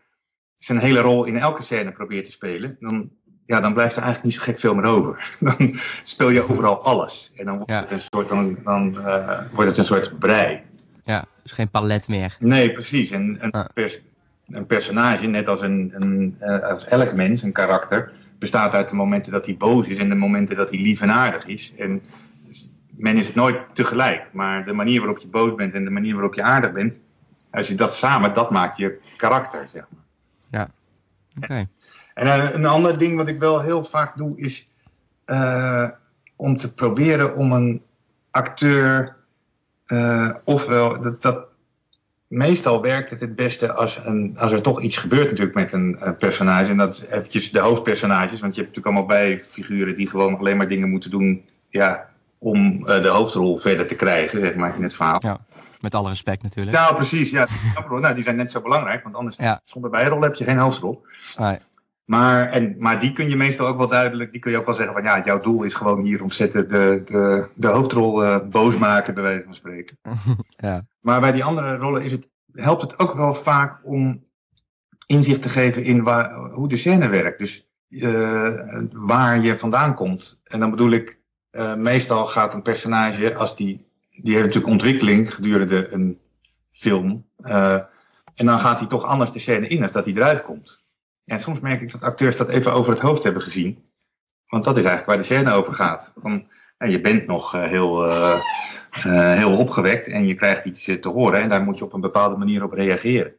[0.56, 2.76] zijn hele rol in elke scène probeert te spelen.
[2.80, 3.10] Dan
[3.46, 5.30] ja, dan blijft er eigenlijk niet zo gek veel meer over.
[5.40, 7.30] Dan speel je overal alles.
[7.34, 7.80] En dan wordt, Ja.
[7.80, 10.62] het, een soort, dan, dan eh, wordt het een soort brei.
[11.04, 12.36] Ja, dus geen palet meer.
[12.38, 13.10] Nee, precies.
[13.10, 14.00] En een, pers-
[14.48, 18.96] een personage, net als, een, een, eh, als elk mens, een karakter, bestaat uit de
[18.96, 21.72] momenten dat hij boos is en de momenten dat hij lief en aardig is.
[21.76, 22.02] En
[23.00, 24.32] men is het nooit tegelijk.
[24.32, 27.04] Maar de manier waarop je boos bent en de manier waarop je aardig bent,
[27.50, 30.68] als je dat samen, dat maakt je karakter, zeg maar.
[31.42, 31.68] Oké.
[32.14, 34.68] En eh, een ander ding wat ik wel heel vaak doe is
[35.24, 35.88] eh,
[36.36, 37.82] om te proberen om een
[38.30, 39.16] acteur,
[39.86, 41.46] eh, ofwel dat, dat
[42.26, 46.16] meestal werkt het het beste als, een, als er toch iets gebeurt natuurlijk met een
[46.18, 46.70] personage.
[46.70, 50.56] En dat is eventjes de hoofdpersonages, want je hebt natuurlijk allemaal bijfiguren die gewoon alleen
[50.56, 52.08] maar dingen moeten doen ja,
[52.42, 55.16] om eh, de hoofdrol verder te krijgen, zeg maar, in het verhaal.
[55.18, 55.38] Ja,
[55.80, 56.76] met alle respect natuurlijk.
[56.76, 57.30] Nou, precies.
[57.30, 57.46] Ja,
[57.90, 59.60] nou, die zijn net zo belangrijk, want anders Ja.
[59.64, 61.02] zonder bijrol heb je geen hoofdrol.
[61.36, 61.58] Nee.
[62.04, 64.74] Maar, en, maar die kun je meestal ook wel duidelijk, die kun je ook wel
[64.74, 68.76] zeggen van ja, jouw doel is gewoon hier ontzettend de, de, de hoofdrol eh, boos
[68.78, 69.98] maken, bij wijze van spreken.
[70.56, 70.86] Ja.
[71.00, 74.24] Maar bij die andere rollen is het, helpt het ook wel vaak om
[75.06, 77.38] inzicht te geven in waar, hoe de scène werkt.
[77.38, 80.40] Dus eh, waar je vandaan komt.
[80.44, 81.19] En dan bedoel ik,
[81.50, 86.18] eh, meestal gaat een personage, als die, die heeft natuurlijk ontwikkeling gedurende een
[86.70, 87.26] film.
[87.36, 87.80] eh,
[88.34, 90.80] en dan gaat hij toch anders de scène in als dat hij eruit komt.
[91.24, 93.84] En soms merk ik dat acteurs dat even over het hoofd hebben gezien.
[94.46, 96.12] Want dat is eigenlijk waar de scène over gaat.
[96.16, 96.46] Van,
[96.78, 98.04] je bent nog eh, heel,
[99.38, 101.40] heel opgewekt en je krijgt iets te horen.
[101.40, 103.34] En daar moet je op een bepaalde manier op reageren.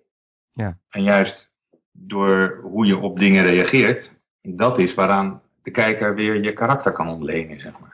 [0.53, 0.77] Ja.
[0.89, 1.53] En juist
[1.91, 7.09] door hoe je op dingen reageert, dat is waaraan de kijker weer je karakter kan
[7.09, 7.90] ontlenen, zeg maar.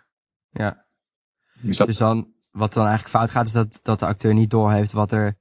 [0.58, 0.86] Ja.
[1.62, 4.50] Dus dat, Dus dan, wat dan eigenlijk fout gaat, is dat, dat de acteur niet
[4.50, 5.38] doorheeft wat er,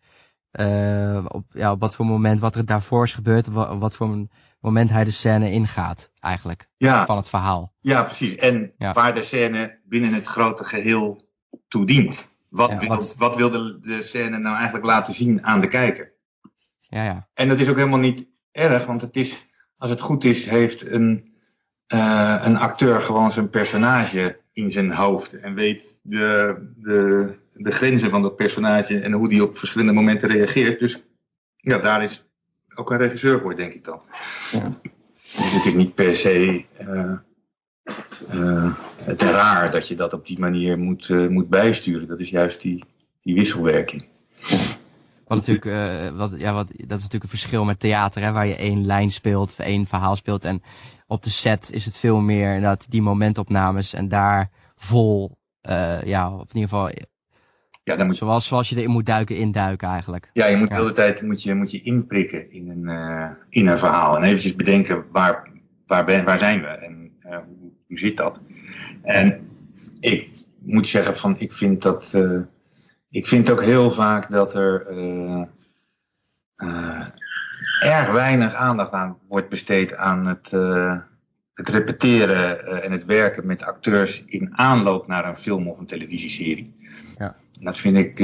[0.50, 4.08] eh, op, ja, op wat voor moment, wat er daarvoor is gebeurd, wa- wat voor
[4.08, 7.72] een moment hij de scène ingaat, eigenlijk, ja, van het verhaal.
[7.80, 8.34] ja, precies.
[8.36, 8.92] En Ja.
[8.92, 11.28] waar de scène binnen het grote geheel
[11.68, 12.28] toe dient.
[12.48, 15.68] Wat, Ja, wil, wat- wat wil de, de scène nou eigenlijk laten zien aan de
[15.68, 16.12] kijker?
[16.78, 17.28] Ja, ja.
[17.34, 20.90] En dat is ook helemaal niet erg, want het is, als het goed is, heeft
[20.90, 21.34] een,
[21.86, 25.32] eh, een acteur gewoon zijn personage in zijn hoofd.
[25.32, 30.28] En weet de, de, de grenzen van dat personage en hoe die op verschillende momenten
[30.28, 30.80] reageert.
[30.80, 31.02] Dus
[31.56, 32.30] ja, daar is
[32.74, 34.02] ook een regisseur voor, denk ik dan.
[34.52, 34.78] Ja.
[35.22, 37.12] Dus het is niet per se eh,
[38.28, 42.08] eh, het raar dat je dat op die manier moet, eh, moet bijsturen.
[42.08, 42.84] Dat is juist die,
[43.22, 44.06] die wisselwerking.
[45.26, 48.46] Wat natuurlijk, eh, wat, ja, wat, dat is natuurlijk een verschil met theater, hè, waar
[48.46, 50.44] je één lijn speelt, of één verhaal speelt.
[50.44, 50.62] En
[51.06, 56.32] op de set is het veel meer inderdaad die momentopnames en daar vol, eh, ja,
[56.32, 56.90] op in ieder geval,
[57.84, 60.30] Ja, dan moet zoals, zoals je erin moet duiken, induiken eigenlijk.
[60.32, 63.66] Ja, je moet de hele tijd moet je, moet je inprikken in een, eh, in
[63.66, 64.16] een verhaal.
[64.16, 65.50] En eventjes bedenken waar,
[65.86, 68.38] waar, ben, waar zijn we en hoe, hoe zit dat?
[69.02, 69.48] En
[70.00, 72.14] ik moet zeggen van, ik vind dat,
[73.16, 75.42] ik vind ook heel vaak dat er eh,
[76.56, 77.06] eh,
[77.80, 80.96] erg weinig aandacht aan wordt besteed aan het, eh,
[81.52, 86.76] het repeteren en het werken met acteurs in aanloop naar een film of een televisieserie.
[87.18, 87.36] Ja.
[87.60, 88.16] Dat vind ik,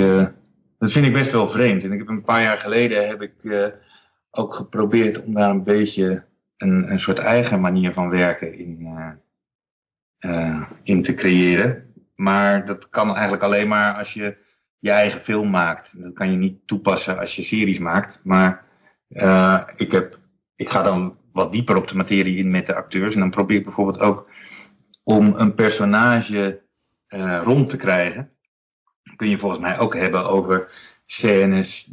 [0.79, 1.85] dat vind ik best wel vreemd.
[1.85, 3.35] En ik heb een paar jaar geleden heb ik
[4.31, 6.25] ook geprobeerd om daar een beetje
[6.57, 8.89] een, een soort eigen manier van werken in,
[10.83, 11.93] in te creëren.
[12.15, 14.42] Maar dat kan eigenlijk alleen maar als je
[14.83, 16.03] je eigen film maakt.
[16.03, 18.21] Dat kan je niet toepassen als je series maakt.
[18.25, 18.65] Maar
[19.09, 20.19] eh, ik, heb,
[20.57, 23.15] ik ga dan wat dieper op de materie in met de acteurs.
[23.15, 24.29] En dan probeer ik bijvoorbeeld ook
[25.03, 26.63] om een personage
[27.07, 28.31] eh, rond te krijgen.
[29.17, 30.73] Kun je volgens mij ook hebben over
[31.07, 31.91] scènes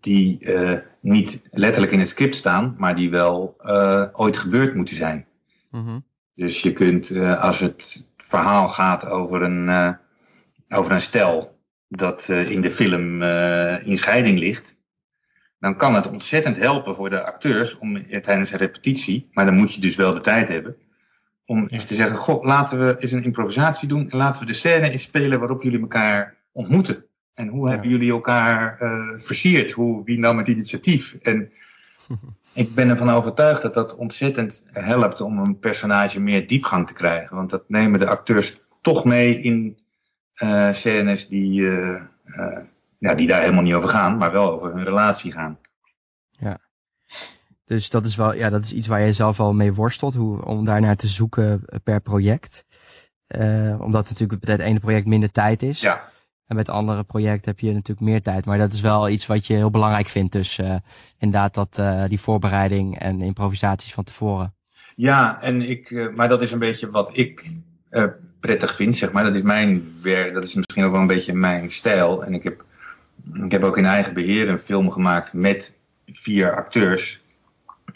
[0.00, 3.56] die eh, niet letterlijk in het script staan, maar die wel
[4.12, 5.26] ooit gebeurd moeten zijn.
[5.70, 5.98] Mhm.
[6.34, 9.96] Dus je kunt, als het verhaal gaat over een,
[10.68, 11.52] over een stel
[11.96, 14.76] dat eh, in de film eh, in scheiding ligt,
[15.58, 19.54] dan kan het ontzettend helpen voor de acteurs om eh, tijdens een repetitie, maar dan
[19.54, 20.76] moet je dus wel de tijd hebben,
[21.46, 24.52] om eens te zeggen, goh, laten we eens een improvisatie doen en laten we de
[24.52, 27.04] scène eens spelen waarop jullie elkaar ontmoeten.
[27.34, 28.76] En hoe hebben jullie elkaar
[29.18, 29.72] versierd?
[29.72, 31.18] Hoe, wie nam het initiatief?
[31.22, 31.52] En
[32.52, 37.36] ik ben ervan overtuigd dat dat ontzettend helpt om een personage meer diepgang te krijgen.
[37.36, 39.81] Want dat nemen de acteurs toch mee in
[40.72, 42.64] scènes die, eh, eh,
[42.98, 45.58] ja, die daar helemaal niet over gaan, maar wel over hun relatie gaan.
[47.64, 50.44] Dus dat is wel, ja, dat is iets waar je zelf al mee worstelt, hoe,
[50.44, 52.66] om daar naar te zoeken eh, per project.
[53.26, 55.80] Eh, omdat natuurlijk bij het ene project minder tijd is.
[55.80, 56.10] Ja,
[56.46, 58.46] En met het andere project heb je natuurlijk meer tijd.
[58.46, 60.32] Maar dat is wel iets wat je heel belangrijk vindt.
[60.32, 60.76] Dus eh,
[61.18, 64.54] inderdaad dat, eh, die voorbereiding en improvisaties van tevoren.
[64.96, 67.56] Ja, en ik, maar dat is een beetje wat ik
[68.42, 69.24] prettig vind, zeg maar.
[69.24, 72.24] Dat is mijn werk, dat is misschien ook wel een beetje mijn stijl.
[72.24, 72.64] En ik heb,
[73.44, 75.74] ik heb ook in eigen beheer een film gemaakt met
[76.12, 77.20] vier acteurs.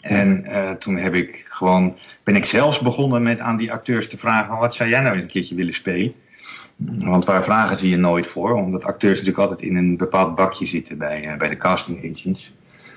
[0.01, 0.45] En
[0.79, 4.75] toen heb ik gewoon, ben ik zelfs begonnen met aan die acteurs te vragen: wat
[4.75, 6.13] zou jij nou een keertje willen spelen?
[6.77, 8.53] Want waar vragen ze je nooit voor?
[8.53, 12.53] Omdat acteurs natuurlijk altijd in een bepaald bakje zitten bij, uh, bij de casting agents.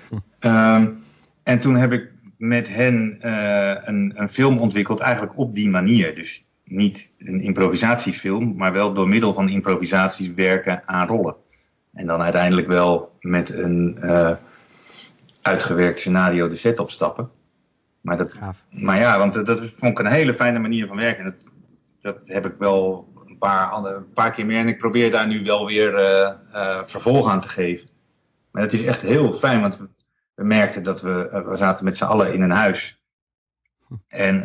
[0.08, 0.16] Hm.
[0.38, 0.88] Ehm,
[1.42, 6.14] en toen heb ik met hen uh, een, een film ontwikkeld, eigenlijk op die manier.
[6.14, 11.36] Dus niet een improvisatiefilm, maar wel door middel van improvisaties werken aan rollen.
[11.92, 14.36] En dan uiteindelijk wel met een uh,
[15.42, 17.30] uitgewerkt scenario de set opstappen.
[18.00, 18.32] Maar, dat,
[18.70, 21.24] maar ja, want dat, vond ik een hele fijne manier van werken.
[21.24, 21.34] Dat,
[22.00, 24.58] dat heb ik wel paar, een paar keer meer.
[24.58, 27.88] En ik probeer daar nu wel weer uh, uh, vervolg aan te geven.
[28.50, 29.88] Maar het is echt heel fijn, want we,
[30.34, 33.02] we merkten dat we, we zaten met z'n allen in een huis.
[34.08, 34.42] En,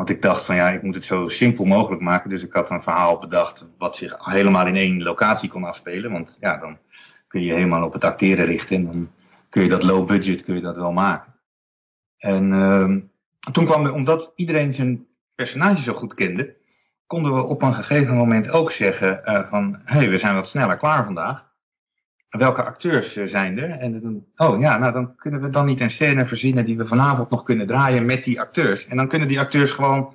[0.00, 2.30] want ik dacht van ja, ik moet het zo simpel mogelijk maken.
[2.30, 6.12] Dus ik had een verhaal bedacht wat zich helemaal in één locatie kon afspelen.
[6.12, 6.78] Want ja, dan
[7.26, 8.76] kun je helemaal op het acteren richten.
[8.76, 9.10] En dan
[9.48, 11.34] kun je dat low budget kun je dat wel maken.
[12.16, 13.00] En ehm,
[13.52, 16.56] toen kwam omdat iedereen zijn personage zo goed kende,
[17.06, 20.48] konden we op een gegeven moment ook zeggen uh, van, hé, hey, we zijn wat
[20.48, 21.49] sneller klaar vandaag.
[22.30, 23.70] Welke acteurs uh, zijn er?
[23.70, 26.86] En dan, oh ja, nou dan kunnen we dan niet een scène verzinnen die we
[26.86, 28.86] vanavond nog kunnen draaien met die acteurs.
[28.86, 30.14] En dan kunnen die acteurs gewoon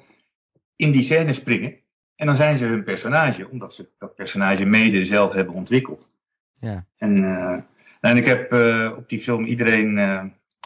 [0.75, 1.75] in die scène springen.
[2.15, 6.10] En dan zijn ze hun personage, omdat ze dat personage mede zelf hebben ontwikkeld.
[6.54, 6.86] Ja.
[6.97, 7.60] En, uh,
[7.99, 8.54] en ik heb
[8.97, 9.99] op die film iedereen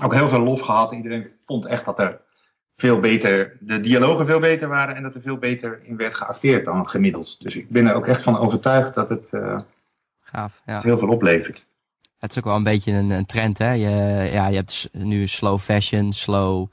[0.04, 0.94] ook heel veel lof gehad.
[0.94, 2.22] Iedereen vond echt dat er
[2.74, 6.66] veel beter, de dialogen veel beter waren en dat er veel beter in werd geacteerd
[6.66, 7.44] dan gemiddeld.
[7.44, 9.32] Dus ik ben er ook echt van overtuigd dat het,
[10.32, 10.80] Gaaf, ja.
[10.82, 11.68] heel veel oplevert.
[12.18, 13.72] Het is ook wel een beetje een, een trend, hè?
[13.72, 13.90] Je,
[14.32, 16.68] ja, je hebt nu slow fashion, slow,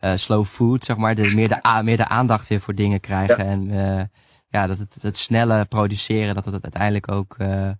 [0.00, 1.14] uh, slow food, zeg maar.
[1.14, 3.46] De, meer, de, meer de aandacht weer voor dingen krijgen.
[3.46, 4.02] En uh,
[4.48, 7.36] ja, dat het, het snelle produceren, dat het uiteindelijk ook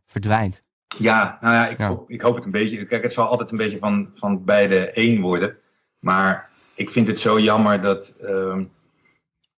[0.06, 0.62] verdwijnt.
[0.98, 1.88] Ja, nou ja ik, ja.
[1.88, 2.84] Hoop, ik hoop het een beetje.
[2.84, 5.56] Kijk, het zal altijd een beetje van, van beide één worden.
[5.98, 8.14] Maar ik vind het zo jammer dat.
[8.20, 8.60] Uh,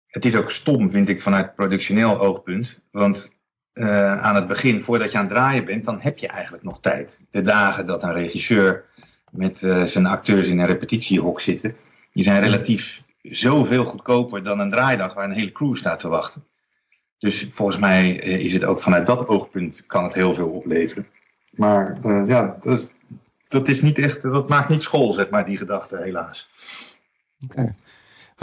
[0.08, 2.82] het is ook stom, vind ik, vanuit productioneel oogpunt.
[2.91, 3.34] Want
[3.75, 6.79] uh, aan het begin, voordat je aan het draaien bent, dan heb je eigenlijk nog
[6.79, 7.21] tijd.
[7.29, 8.85] De dagen dat een regisseur
[9.31, 11.75] met uh, zijn acteurs in een repetitiehok zitten,
[12.13, 16.45] die zijn relatief zoveel goedkoper dan een draaidag waar een hele crew staat te wachten.
[17.17, 21.07] Dus volgens mij uh, is het ook vanuit dat oogpunt kan het heel veel opleveren.
[21.51, 22.91] Maar ja, dat,
[23.47, 26.49] dat, is niet echt, dat maakt niet school, zeg maar, die gedachte, helaas.
[27.49, 27.73] Okay.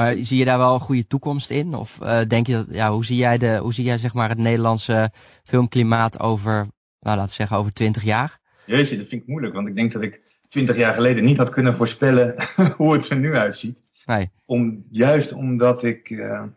[0.03, 1.75] Maar zie je daar wel een goede toekomst in?
[1.75, 4.29] Of uh, denk je dat, ja, hoe zie jij, de, hoe zie jij zeg maar,
[4.29, 5.11] het Nederlandse
[5.43, 8.39] filmklimaat over, nou, laten we zeggen, over twintig jaar?
[8.67, 11.49] Jeetje, dat vind ik moeilijk, want ik denk dat ik twintig jaar geleden niet had
[11.49, 12.35] kunnen voorspellen
[12.77, 13.83] hoe het er nu uitziet.
[14.05, 14.31] Nee.
[14.45, 16.53] Om, juist omdat ik, uh, nou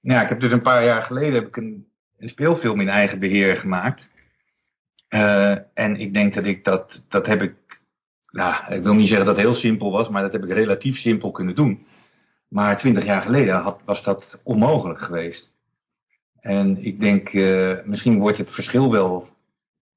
[0.00, 3.18] ja, ik heb dus een paar jaar geleden heb ik een, een speelfilm in eigen
[3.18, 4.10] beheer gemaakt.
[5.14, 7.82] Uh, en ik denk dat ik dat, dat heb ik
[8.30, 10.98] nou, ik wil niet zeggen dat het heel simpel was, maar dat heb ik relatief
[10.98, 11.86] simpel kunnen doen.
[12.48, 15.52] Maar twintig jaar geleden had, was dat onmogelijk geweest.
[16.40, 19.28] En ik denk, uh, misschien wordt het verschil wel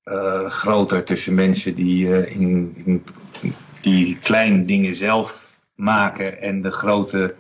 [0.04, 3.04] uh, groter tussen mensen die, uh, in, in,
[3.82, 7.36] die kleine dingen zelf maken en de grote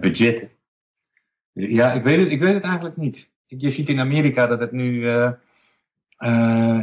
[0.00, 0.50] budgetten.
[1.52, 3.30] Dus ja, ik weet, het, ik weet het eigenlijk niet.
[3.46, 5.06] Je ziet in Amerika dat het nu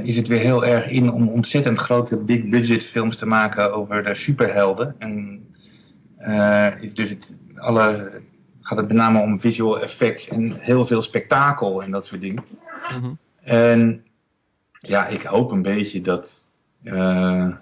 [0.03, 4.03] is het weer heel erg in om ontzettend grote big budget films te maken over
[4.03, 4.95] de superhelden.
[4.97, 5.47] En
[6.79, 8.11] is dus het, alle,
[8.61, 12.43] gaat het met name om visual effects en heel veel spektakel en dat soort dingen.
[12.95, 13.17] Mm -hmm.
[13.41, 14.05] En
[14.79, 16.51] ja, ik hoop een beetje dat.
[16.83, 17.53] Uh,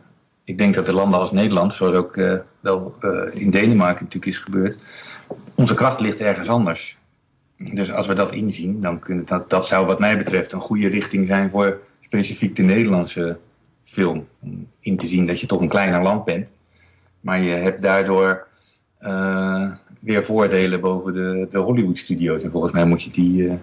[0.44, 2.16] ik denk dat de landen als Nederland, zoals ook
[2.62, 4.84] wel in Denemarken natuurlijk is gebeurd,
[5.56, 6.98] onze kracht ligt ergens anders.
[7.58, 10.88] Dus als we dat inzien, dan kunnen dat, dat zou wat mij betreft een goede
[10.88, 13.40] richting zijn voor specifiek de Nederlandse
[13.84, 14.28] film.
[14.40, 16.54] Om in te zien dat je toch een kleiner land bent.
[17.26, 18.48] Maar je hebt daardoor
[19.00, 22.44] uh, weer voordelen boven de, de Hollywood studio's.
[22.44, 23.54] En volgens mij moet je die uh,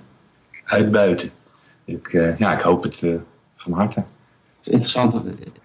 [0.64, 1.31] uitbuiten.
[1.85, 3.05] Ik, uh, ja, ik hoop het
[3.57, 3.98] van harte.
[4.01, 5.12] Het is interessant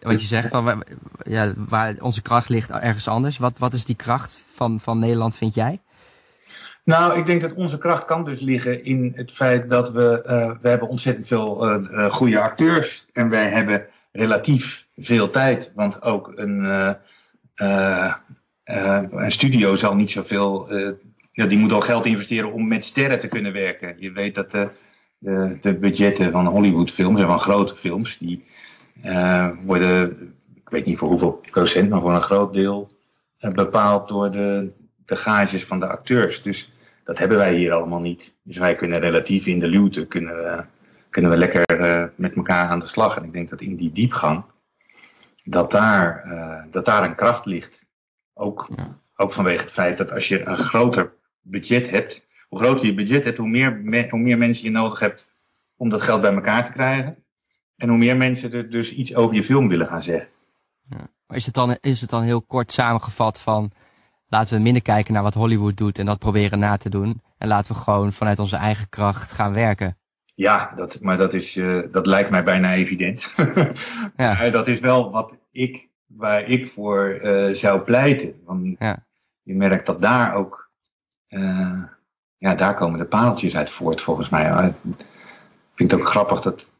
[0.01, 0.83] wat je zegt, van,
[1.23, 3.37] ja, waar onze kracht ligt ergens anders.
[3.37, 5.81] Wat, wat is die kracht van, van Nederland, vind jij?
[6.83, 10.61] Nou, ik denk dat onze kracht kan dus liggen in het feit dat we, uh,
[10.61, 15.71] we hebben ontzettend veel uh, goede acteurs en wij hebben relatief veel tijd.
[15.75, 16.91] Want ook een, uh,
[18.63, 20.73] een studio zal niet zoveel,
[21.31, 23.95] ja, die moet al geld investeren om met sterren te kunnen werken.
[23.97, 24.69] Je weet dat de,
[25.17, 28.45] de, de budgetten van Hollywoodfilms en van grote films, die
[29.63, 30.17] worden,
[30.55, 32.91] ik weet niet voor hoeveel procent, maar voor een groot deel
[33.53, 34.71] bepaald door de
[35.07, 36.41] de gages van de acteurs.
[36.41, 36.71] Dus
[37.03, 38.35] dat hebben wij hier allemaal niet.
[38.43, 40.69] Dus wij kunnen relatief in de luwte, kunnen
[41.09, 43.17] kunnen we lekker met elkaar aan de slag.
[43.17, 44.43] En ik denk dat in die diepgang,
[45.49, 47.85] dat daar, uh, dat daar een kracht ligt.
[48.33, 48.85] Ook, ja.
[49.15, 53.23] ook vanwege het feit dat als je een groter budget hebt, hoe groter je budget
[53.23, 55.31] hebt, hoe meer, me, hoe meer mensen je nodig hebt
[55.75, 57.23] om dat geld bij elkaar te krijgen.
[57.75, 60.29] En hoe meer mensen er dus iets over je film willen gaan zeggen.
[60.89, 61.09] Ja.
[61.27, 63.71] Maar is het, dan, is het dan heel kort samengevat van
[64.27, 67.21] laten we minder kijken naar wat Hollywood doet en dat proberen na te doen.
[67.37, 69.97] En laten we gewoon vanuit onze eigen kracht gaan werken.
[70.37, 73.33] Ja, dat, maar dat, is, uh, dat lijkt mij bijna evident.
[74.17, 74.49] ja.
[74.49, 78.33] dat is wel wat ik, waar ik voor uh, zou pleiten.
[78.45, 79.05] Want ja.
[79.41, 80.69] je merkt dat daar ook,
[81.29, 81.83] uh,
[82.37, 84.73] ja, daar komen de pareltjes uit voort volgens mij.
[84.91, 85.05] Ik
[85.73, 86.73] vind het ook grappig dat,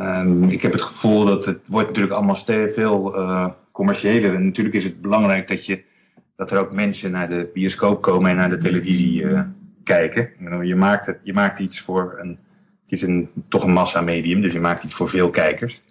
[0.00, 3.14] um, ik heb het gevoel dat het wordt natuurlijk allemaal veel
[3.72, 4.34] commerciëler.
[4.34, 5.84] En natuurlijk is het belangrijk dat je
[6.34, 9.24] dat er ook mensen naar de bioscoop komen en naar de televisie
[9.86, 10.30] kijken.
[10.66, 12.38] Je maakt, het, je maakt iets voor een.
[12.82, 15.82] Het is een, toch een massamedium, dus je maakt iets voor veel kijkers.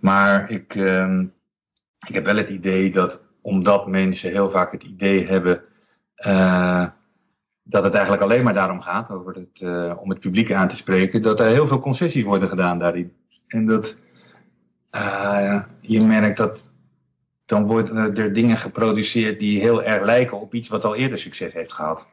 [0.00, 1.20] Maar ik, uh,
[2.06, 5.60] ik heb wel het idee dat, omdat mensen heel vaak het idee hebben.
[6.26, 6.86] Uh,
[7.62, 10.76] dat het eigenlijk alleen maar daarom gaat, over het, uh, om het publiek aan te
[10.76, 13.12] spreken, dat er heel veel concessies worden gedaan daarin.
[13.46, 13.98] En dat
[15.80, 16.70] je merkt dat
[17.46, 21.52] dan worden er dingen geproduceerd die heel erg lijken op iets wat al eerder succes
[21.52, 22.08] heeft gehad.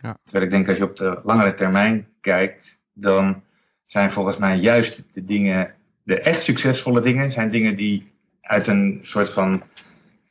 [0.00, 0.16] Ja.
[0.22, 3.42] Terwijl ik denk, als je op de langere termijn kijkt, dan
[3.86, 8.98] zijn volgens mij juist de dingen, de echt succesvolle dingen, zijn dingen die uit een
[9.02, 9.62] soort van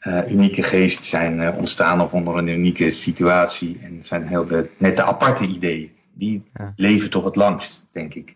[0.08, 3.80] uh, unieke geest zijn uh, ontstaan of onder een unieke situatie.
[3.82, 5.92] En zijn heel de, net de aparte ideeën.
[6.14, 6.74] Die ja.
[6.76, 8.36] leven toch het langst, denk ik.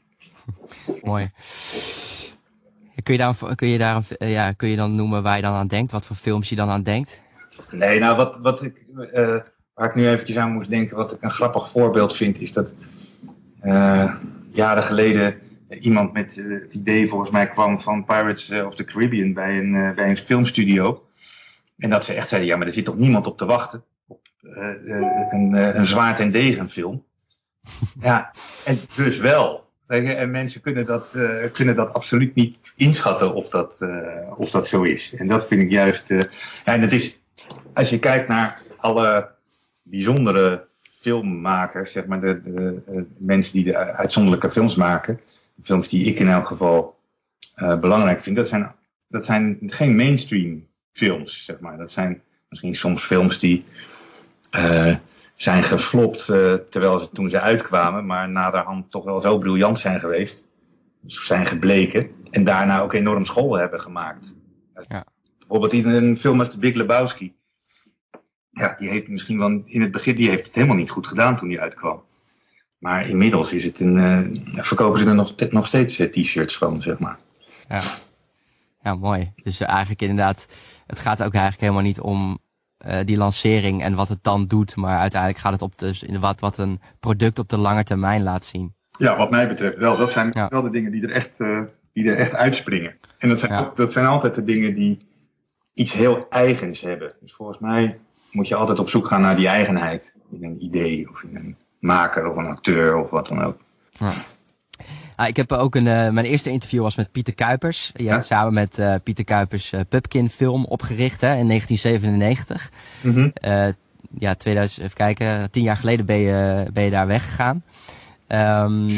[1.03, 1.31] Mooi.
[3.03, 5.53] Kun je, daar, kun, je daar, uh, ja, kun je dan noemen waar je dan
[5.53, 5.91] aan denkt?
[5.91, 7.23] Wat voor films je dan aan denkt?
[7.71, 9.39] Nee, nou wat, wat ik, uh,
[9.73, 12.75] waar ik nu eventjes aan moest denken, wat ik een grappig voorbeeld vind, is dat
[13.63, 14.15] uh,
[14.47, 15.35] jaren geleden
[15.79, 20.09] iemand met het idee volgens mij kwam van Pirates of the Caribbean bij een, bij
[20.09, 21.07] een filmstudio.
[21.77, 24.27] En dat ze echt zeiden, ja, maar er zit toch niemand op te wachten op
[24.41, 27.05] een, een zwaard- en degenfilm.
[28.01, 28.31] ja,
[28.65, 29.71] en dus wel.
[29.87, 34.67] En mensen kunnen dat, uh, kunnen dat absoluut niet inschatten of dat, uh, of dat
[34.67, 35.13] zo is.
[35.13, 36.09] En dat vind ik juist.
[36.09, 36.23] Uh,
[36.63, 37.19] en het is,
[37.73, 39.32] als je kijkt naar alle
[39.83, 40.65] bijzondere
[40.99, 45.19] filmmakers, zeg maar, de, de mensen die de uitzonderlijke films maken,
[45.55, 46.99] de films die ik in elk geval
[47.55, 48.75] belangrijk vind, dat zijn,
[49.07, 51.77] dat zijn geen mainstream films, zeg maar.
[51.77, 53.65] Dat zijn misschien soms films die
[55.35, 59.99] zijn geflopt uh, terwijl ze toen ze uitkwamen, maar naderhand toch wel zo briljant zijn
[59.99, 60.45] geweest.
[61.05, 62.09] Zijn gebleken.
[62.29, 64.35] En daarna ook enorm school hebben gemaakt.
[64.87, 65.05] Ja.
[65.37, 67.33] Bijvoorbeeld in een film als Big Lebowski.
[68.53, 71.37] Ja, die heeft misschien wel in het begin die heeft het helemaal niet goed gedaan
[71.37, 72.03] toen die uitkwam.
[72.77, 76.81] Maar inmiddels is het een, uh, verkopen ze er nog, nog steeds uh, t-shirts van,
[76.81, 77.17] zeg maar.
[77.67, 77.81] Ja.
[78.81, 79.33] ja, mooi.
[79.43, 80.47] Dus eigenlijk inderdaad,
[80.87, 82.39] het gaat ook eigenlijk helemaal niet om
[82.87, 84.75] uh, die lancering en wat het dan doet.
[84.75, 88.23] Maar uiteindelijk gaat het op dus in wat, wat een product op de lange termijn
[88.23, 88.73] laat zien.
[88.97, 89.97] Ja, wat mij betreft wel.
[89.97, 90.47] Dat zijn ja.
[90.49, 91.37] wel de dingen die er echt,
[91.93, 92.95] die er echt uitspringen.
[93.17, 93.71] En dat zijn, ja.
[93.75, 95.07] dat zijn altijd de dingen die
[95.73, 97.13] iets heel eigens hebben.
[97.21, 97.99] Dus volgens mij
[98.33, 100.13] moet je altijd op zoek gaan naar die eigenheid.
[100.31, 103.57] In een idee of in een maker of een acteur of wat dan ook.
[103.91, 104.11] Ja.
[105.15, 107.91] Ah, ik heb ook een, uh, mijn eerste interview was met Pieter Kuipers.
[107.95, 112.71] Je hebt samen met uh, Pieter Kuipers uh, Pupkin film opgericht hè, in 1997.
[113.01, 113.33] Mm -hmm.
[114.19, 117.63] ja, 2000, even kijken, tien jaar geleden ben je, ben je daar weggegaan.
[118.27, 118.89] Um,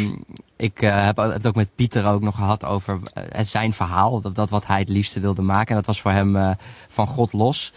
[0.58, 3.00] ik heb het ook met Pieter ook nog gehad over
[3.41, 4.21] zijn verhaal.
[4.21, 5.69] Dat, dat wat hij het liefste wilde maken.
[5.69, 6.56] En dat was voor hem
[6.88, 7.74] van God los.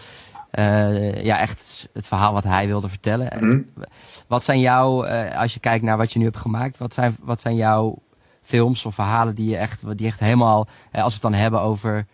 [1.22, 3.32] Ja, echt het verhaal wat hij wilde vertellen.
[3.40, 3.66] Mm -hmm.
[4.26, 7.40] Wat zijn jouw, als je kijkt naar wat je nu hebt gemaakt, wat zijn, wat
[7.40, 7.98] zijn jouw
[8.42, 12.06] films of verhalen die je echt, die echt helemaal, als we het dan hebben over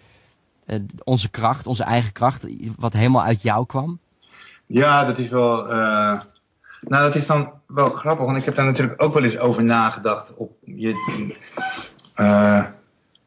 [1.05, 2.47] onze kracht, onze eigen kracht,
[2.79, 3.99] wat helemaal uit jou kwam?
[4.67, 5.67] Ja, dat is wel.
[5.67, 9.65] Nou, dat is dan wel grappig, want ik heb daar natuurlijk ook wel eens over
[9.65, 10.35] nagedacht.
[10.35, 10.94] Op, je,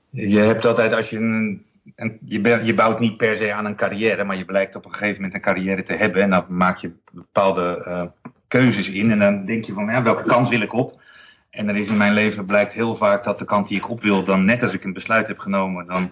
[0.10, 1.66] je hebt altijd als je een.
[1.96, 4.94] En je, je bouwt niet per se aan een carrière, maar je blijkt op een
[4.94, 6.22] gegeven moment een carrière te hebben.
[6.22, 8.04] En dan maak je bepaalde uh,
[8.48, 9.12] keuzes in.
[9.12, 11.02] En dan denk je van, ja, welke kant wil ik op?
[11.50, 14.02] En er is in mijn leven blijkt heel vaak dat de kant die ik op
[14.02, 16.12] wil, dan net als ik een besluit heb genomen, dan,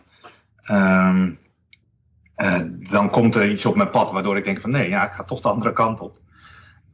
[0.71, 1.39] um,
[2.38, 5.11] uh, dan komt er iets op mijn pad waardoor ik denk van nee, ja, ik
[5.11, 6.17] ga toch de andere kant op.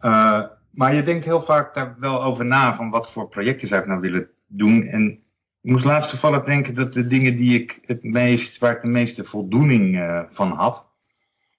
[0.02, 3.82] Uh, maar je denkt heel vaak daar wel over na van wat voor projecten zou
[3.82, 4.88] ik nou willen doen.
[4.88, 5.21] En
[5.62, 8.88] ik moest laatst toevallig denken dat de dingen die ik het meest, waar ik de
[8.88, 10.88] meeste voldoening uh, van had,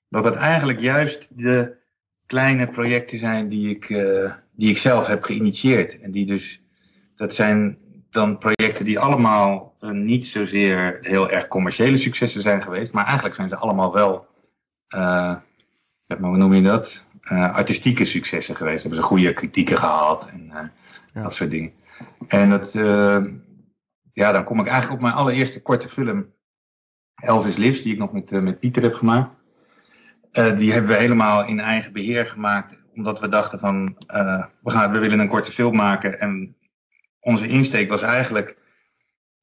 [0.09, 1.77] dat het eigenlijk juist de
[2.27, 6.01] kleine projecten zijn die ik, uh, die ik zelf heb geïnitieerd.
[6.01, 6.63] En die dus,
[7.17, 7.79] dat zijn
[8.11, 12.93] dan projecten die allemaal uh, niet zozeer heel erg commerciële successen zijn geweest.
[12.93, 14.27] Maar eigenlijk zijn ze allemaal wel,
[16.03, 17.11] zeg maar, hoe noem je dat?
[17.53, 18.83] artistieke successen geweest.
[18.83, 20.51] Hebben ze goede kritieken gehad en
[21.13, 21.23] ja.
[21.23, 21.73] dat soort dingen.
[22.29, 22.75] En dat,
[24.13, 26.35] ja, dan kom ik eigenlijk op mijn allereerste korte film,
[27.15, 29.31] Elvis Lives, die ik nog met, met Pieter heb gemaakt.
[30.33, 32.81] Uh, die hebben we helemaal in eigen beheer gemaakt.
[32.95, 36.21] Omdat we dachten van, uh, we, gaan, we willen een korte film maken.
[36.21, 36.57] En
[37.21, 38.57] onze insteek was eigenlijk,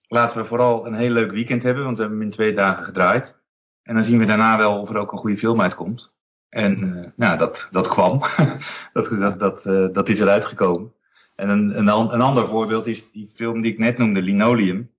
[0.07, 1.83] laten we vooral een heel leuk weekend hebben.
[1.83, 3.37] Want we hebben hem in twee dagen gedraaid.
[3.83, 6.17] En dan zien we daarna wel of er ook een goede film uitkomt.
[6.49, 8.21] En nou, dat, dat kwam.
[8.93, 9.63] dat, dat, dat,
[9.93, 10.93] dat is eruit gekomen.
[11.39, 14.91] En een, een, een ander voorbeeld is die film die ik net noemde, Linoleum.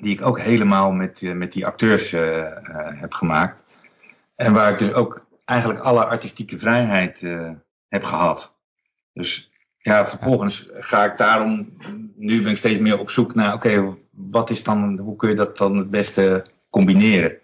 [0.00, 2.10] Die ik ook helemaal met, met die acteurs
[3.00, 3.62] heb gemaakt.
[4.34, 7.50] En waar ik dus ook eigenlijk alle artistieke vrijheid uh,
[7.88, 8.54] heb gehad.
[9.12, 11.76] Dus ja, vervolgens ga ik daarom,
[12.16, 15.34] nu ben ik steeds meer op zoek naar, oké, wat is dan, hoe kun je
[15.34, 17.38] dat dan het beste combineren?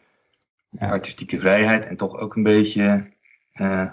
[0.71, 0.89] Ja.
[0.89, 3.11] Artistieke vrijheid en toch ook een beetje
[3.55, 3.91] uh,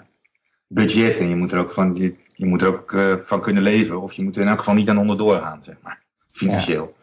[0.66, 1.18] budget.
[1.18, 4.02] En je moet er ook van, je, je moet er ook uh, van kunnen leven.
[4.02, 6.02] Of je moet er in elk geval niet aan onderdoor gaan, zeg maar.
[6.30, 6.96] Financieel.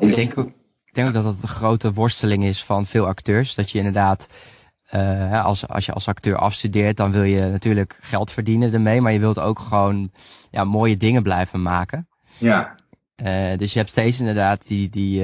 [0.00, 0.08] Ja.
[0.08, 0.48] Ik denk ook,
[0.84, 3.54] ik denk ook dat dat een grote worsteling is van veel acteurs.
[3.54, 4.28] Dat je inderdaad
[4.94, 9.12] uh, als, als je als acteur afstudeert, dan wil je natuurlijk geld verdienen ermee, maar
[9.12, 10.10] je wilt ook gewoon
[10.50, 12.08] ja, mooie dingen blijven maken.
[12.38, 12.74] Ja.
[13.16, 15.20] Uh, dus je hebt steeds inderdaad die, die,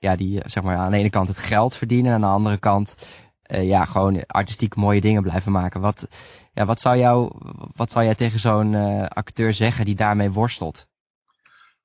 [0.00, 2.56] ja, die, zeg maar, aan de ene kant het geld verdienen, en aan de andere
[2.56, 2.94] kant,
[3.42, 5.80] ja, gewoon artistiek mooie dingen blijven maken.
[5.80, 6.08] Wat,
[6.52, 7.32] ja, wat zou jou,
[7.74, 8.74] wat zou jij tegen zo'n
[9.08, 10.88] acteur zeggen die daarmee worstelt?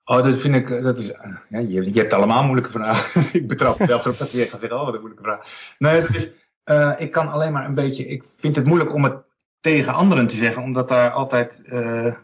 [0.05, 1.07] Oh, dat vind ik, dat is,
[1.49, 3.21] ja, je, je hebt allemaal moeilijke vragen.
[3.39, 5.73] ik betrap mezelf erop dat je gaat zeggen, oh, wat een moeilijke vraag.
[5.77, 6.29] Nee, dat is,
[6.65, 8.05] uh, ik kan alleen maar een beetje.
[8.05, 9.15] Ik vind het moeilijk om het
[9.61, 11.61] tegen anderen te zeggen, omdat daar altijd.
[11.63, 12.15] Uh,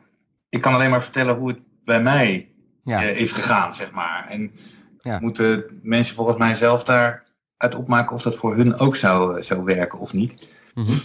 [0.49, 2.51] ik kan alleen maar vertellen hoe het bij mij
[2.83, 3.03] ja.
[3.03, 4.27] uh, is gegaan, zeg maar.
[4.29, 4.51] En
[4.99, 5.19] ja.
[5.19, 9.99] moeten mensen volgens mij zelf daaruit opmaken of dat voor hun ook zou, zou werken
[9.99, 10.49] of niet.
[10.73, 11.01] Mm -hmm.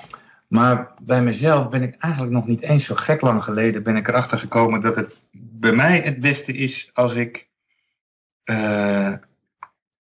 [0.55, 4.09] Maar bij mezelf ben ik eigenlijk nog niet eens zo gek lang geleden ben ik
[4.09, 7.49] erachter gekomen dat het bij mij het beste is als ik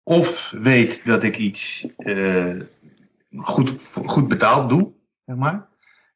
[0.03, 1.87] of weet dat ik iets
[3.37, 3.75] goed,
[4.05, 4.93] goed betaald doe,
[5.27, 5.67] zeg maar.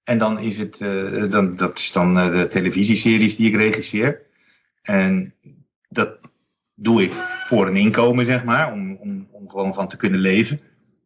[0.02, 4.20] En dan is het, uh, dan, dat is dan de televisieseries die ik regisseer.
[4.82, 5.34] En
[5.88, 6.18] dat
[6.74, 7.12] doe ik
[7.46, 10.60] voor een inkomen, zeg maar, om, om, om gewoon van te kunnen leven.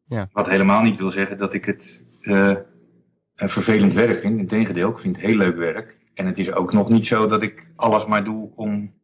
[0.07, 0.29] Ja.
[0.33, 2.05] Wat helemaal niet wil zeggen dat ik het
[3.47, 4.39] vervelend werk vind.
[4.39, 5.97] Integendeel, ik vind het heel leuk werk.
[6.15, 8.97] En het is ook nog niet zo dat ik alles maar doe om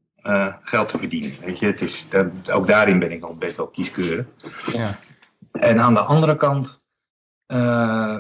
[0.63, 1.33] geld te verdienen.
[1.45, 2.07] Weet je, het is,
[2.51, 4.27] ook daarin ben ik nog best wel kieskeurig.
[4.73, 4.99] Ja.
[5.53, 6.85] En aan de andere kant
[7.53, 8.17] uh,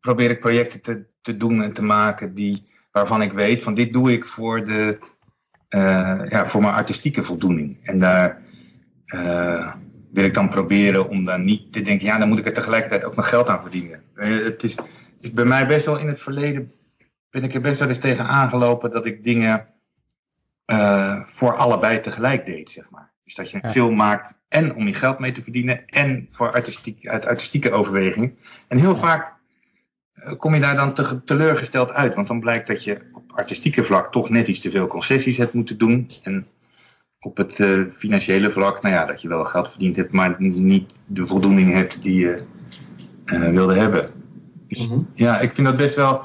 [0.00, 3.92] probeer ik projecten te, te doen en te maken die, waarvan ik weet van dit
[3.92, 4.98] doe ik voor, de,
[5.76, 7.78] uh, ja, voor mijn artistieke voldoening.
[7.82, 8.44] En daar
[10.12, 13.04] wil ik dan proberen om dan niet te denken, ja, dan moet ik er tegelijkertijd
[13.04, 14.02] ook nog geld aan verdienen.
[14.14, 14.76] het, is,
[15.16, 16.72] het is bij mij best wel in het verleden,
[17.30, 19.66] ben ik er best wel eens tegen aangelopen dat ik dingen
[21.26, 23.14] voor allebei tegelijk deed, zeg maar.
[23.24, 23.70] Dus dat je een ja.
[23.70, 28.38] film maakt en om je geld mee te verdienen en voor artistiek, uit artistieke overwegingen.
[28.68, 29.34] En heel vaak
[30.14, 33.84] uh, kom je daar dan te, teleurgesteld uit, want dan blijkt dat je op artistieke
[33.84, 36.10] vlak toch net iets te veel concessies hebt moeten doen.
[36.22, 36.46] En
[37.20, 40.92] op het uh, financiële vlak, nou ja, dat je wel geld verdiend hebt, maar niet
[41.06, 42.38] de voldoening hebt die je
[43.24, 44.15] uh, wilde hebben.
[44.68, 45.08] Dus mm -hmm.
[45.14, 46.22] ja, ik vind dat best wel.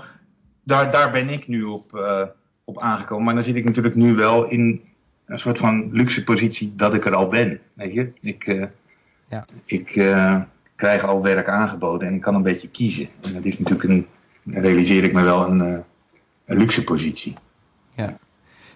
[0.63, 1.91] Daar, daar ben ik nu op,
[2.63, 3.25] op aangekomen.
[3.25, 4.81] Maar dan zit ik natuurlijk nu wel in
[5.31, 7.59] een soort van luxe positie dat ik er al ben.
[7.73, 8.11] Weet je?
[8.21, 8.65] Ik, uh,
[9.29, 9.45] ja.
[9.65, 10.41] ik uh,
[10.75, 13.07] krijg al werk aangeboden en ik kan een beetje kiezen.
[13.21, 14.07] En dat is natuurlijk een,
[14.61, 15.59] realiseer ik me wel, een,
[16.45, 17.35] een luxe positie.
[17.95, 18.17] Ja.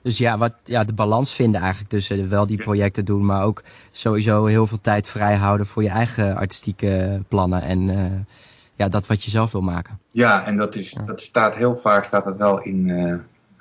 [0.01, 3.63] Dus ja, wat, ja, de balans vinden eigenlijk tussen wel die projecten doen, maar ook
[3.91, 7.89] sowieso heel veel tijd vrij houden voor je eigen artistieke plannen en
[8.76, 9.99] ja, dat wat je zelf wil maken.
[10.11, 12.88] Ja, en dat, is, dat staat heel vaak staat dat wel in,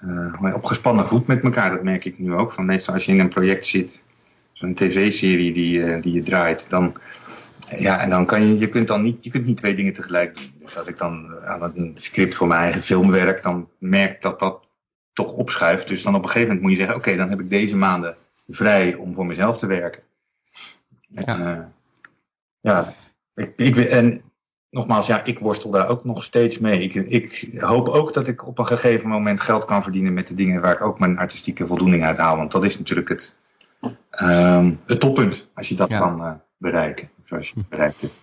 [0.03, 1.71] uh, op gespannen voet met elkaar.
[1.71, 2.53] Dat merk ik nu ook.
[2.53, 4.03] Van meestal als je in een project zit,
[4.53, 6.95] zo'n tv-serie die, uh, die je draait, dan,
[7.69, 10.35] ja, en dan kan je, je kunt dan niet, je kunt niet twee dingen tegelijk
[10.35, 10.53] doen.
[10.59, 14.23] Dus als ik dan aan een script voor mijn eigen film werk, dan merk ik
[14.23, 14.69] dat dat
[15.13, 15.89] toch opschuift.
[15.89, 17.77] Dus dan op een gegeven moment moet je zeggen, oké, okay, dan heb ik deze
[17.77, 18.17] maanden
[18.49, 20.03] vrij om voor mezelf te werken.
[21.15, 21.57] En, ja.
[21.57, 21.65] Uh,
[22.61, 22.95] ja,
[23.35, 24.23] ik, ik, en
[24.75, 26.83] nogmaals, ja, ik worstel daar ook nog steeds mee.
[26.83, 30.35] Ik, ik, hoop ook dat ik op een gegeven moment geld kan verdienen met de
[30.35, 32.37] dingen waar ik ook mijn artistieke voldoening uit haal.
[32.37, 33.37] Want dat is natuurlijk het,
[34.23, 35.99] um, het toppunt, als je dat ja.
[35.99, 37.11] kan uh, bereiken.
[37.25, 38.15] Zoals je bereikt hebt.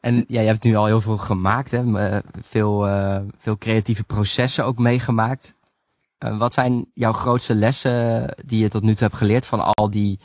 [0.00, 1.82] En ja, je hebt nu al heel veel gemaakt, hè?
[2.40, 2.88] Veel,
[3.38, 5.54] veel creatieve processen ook meegemaakt.
[6.18, 10.18] wat zijn jouw grootste lessen die je tot nu toe hebt geleerd van al die,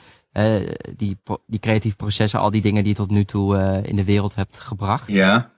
[0.95, 1.17] die,
[1.47, 4.59] die creatieve processen, al die dingen die je tot nu toe in de wereld hebt
[4.59, 5.07] gebracht?
[5.07, 5.51] Ja.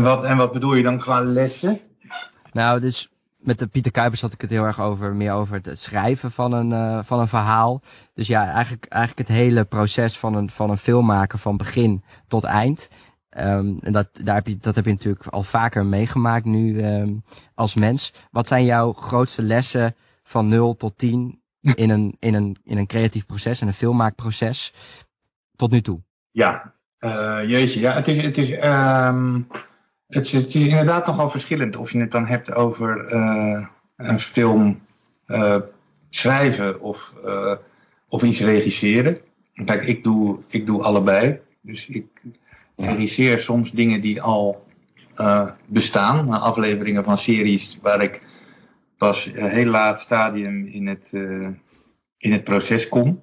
[0.00, 1.80] wat, en wat bedoel je dan qua lessen?
[2.52, 5.78] Nou, dus met de Pieter Kuipers had ik het heel erg over, meer over het
[5.78, 7.80] schrijven van een, uh, van een verhaal.
[8.14, 12.02] Dus ja, eigenlijk, eigenlijk het hele proces van een, van een film maken van begin
[12.26, 12.88] tot eind.
[13.38, 17.24] Um, en dat, daar heb je, dat heb je natuurlijk al vaker meegemaakt nu um,
[17.54, 18.12] als mens.
[18.30, 22.86] Wat zijn jouw grootste lessen van 0 tot 10 in een, in een, in een
[22.86, 24.72] creatief proces, in een filmmaakproces
[25.56, 26.00] tot nu toe?
[26.30, 27.80] Ja, uh, jeetje.
[27.80, 29.46] Ja, het is, het is um,
[30.06, 34.20] het is, het is, inderdaad nogal verschillend of je het dan hebt over uh, een
[34.20, 34.80] film
[35.26, 35.56] uh,
[36.10, 37.12] schrijven of,
[38.08, 39.18] of iets regisseren.
[39.64, 41.38] Kijk, ik doe, ik doe allebei.
[41.60, 42.06] Dus ik
[42.76, 44.66] regisseer soms dingen die al
[45.66, 46.30] bestaan.
[46.30, 48.26] Afleveringen van series waar ik
[49.02, 51.12] pas een heel laat stadium in het,
[52.18, 53.22] in het proces kom.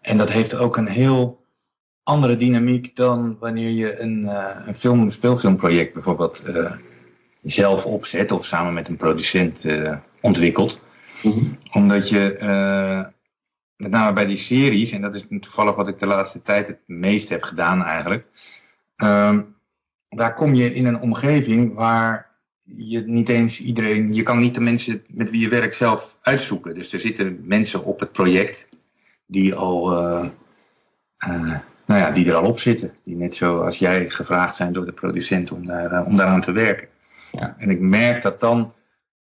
[0.00, 1.44] En dat heeft ook een heel
[2.02, 6.72] andere dynamiek dan wanneer je een, uh, een film, een speelfilmproject bijvoorbeeld uh,
[7.42, 9.64] zelf opzet of samen met een producent
[10.20, 10.80] ontwikkelt.
[11.22, 11.58] Mm -hmm.
[11.72, 12.36] Omdat je,
[13.76, 16.80] met name bij die series, en dat is toevallig wat ik de laatste tijd het
[16.86, 18.26] meest heb gedaan eigenlijk,
[18.96, 19.42] ehm,
[20.08, 22.27] daar kom je in een omgeving waar
[22.76, 26.74] je niet eens iedereen, je kan niet de mensen met wie je werkt zelf uitzoeken.
[26.74, 28.68] Dus er zitten mensen op het project
[29.26, 29.90] die al
[31.88, 32.94] nou ja, die er al op zitten.
[33.02, 36.52] Die net zoals jij gevraagd zijn door de producent om, daar, uh, om daaraan te
[36.52, 36.88] werken.
[37.32, 37.54] Ja.
[37.58, 38.74] En ik merk dat dan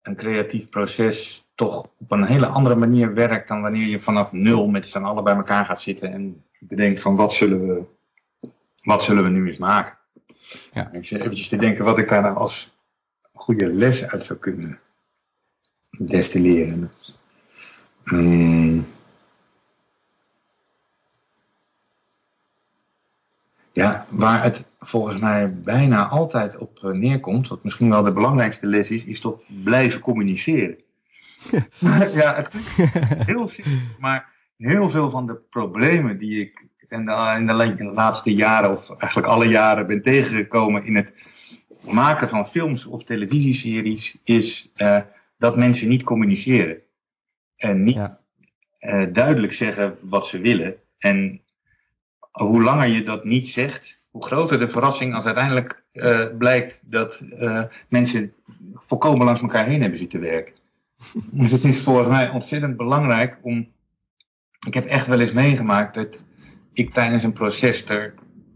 [0.03, 4.69] een creatief proces toch op een hele andere manier werkt dan wanneer je vanaf nul
[4.69, 7.85] met z'n allen bij elkaar gaat zitten en bedenkt van wat zullen we,
[8.83, 9.97] wat zullen we nu eens maken.
[10.73, 10.93] Ja.
[10.93, 12.76] Ik zit eventjes te denken wat ik daar nou als
[13.37, 14.81] goede les uit zou kunnen
[15.99, 16.91] destilleren.
[18.05, 18.87] Um,
[23.77, 28.67] Ja, waar het volgens mij bijna altijd op eh, neerkomt, wat misschien wel de belangrijkste
[28.67, 30.77] les is, is toch blijven communiceren.
[32.21, 32.53] ja, het
[33.27, 38.35] heel simpel, maar heel veel van de problemen die ik in de, in de, laatste
[38.35, 41.13] jaren, of eigenlijk alle jaren, ben tegengekomen in het
[41.93, 45.01] maken van films of televisieseries, is uh,
[45.39, 46.77] dat mensen niet communiceren.
[47.57, 48.19] En niet ja.
[48.81, 50.75] uh, duidelijk zeggen wat ze willen.
[50.99, 51.41] En
[52.31, 57.25] hoe langer je dat niet zegt, hoe groter de verrassing als uiteindelijk uh, blijkt dat
[57.89, 58.33] mensen
[58.75, 60.55] volkomen langs elkaar heen hebben zitten werken.
[61.31, 63.75] dus het is volgens mij ontzettend belangrijk om.
[64.67, 66.25] Ik heb echt wel eens meegemaakt dat
[66.73, 67.85] ik tijdens een proces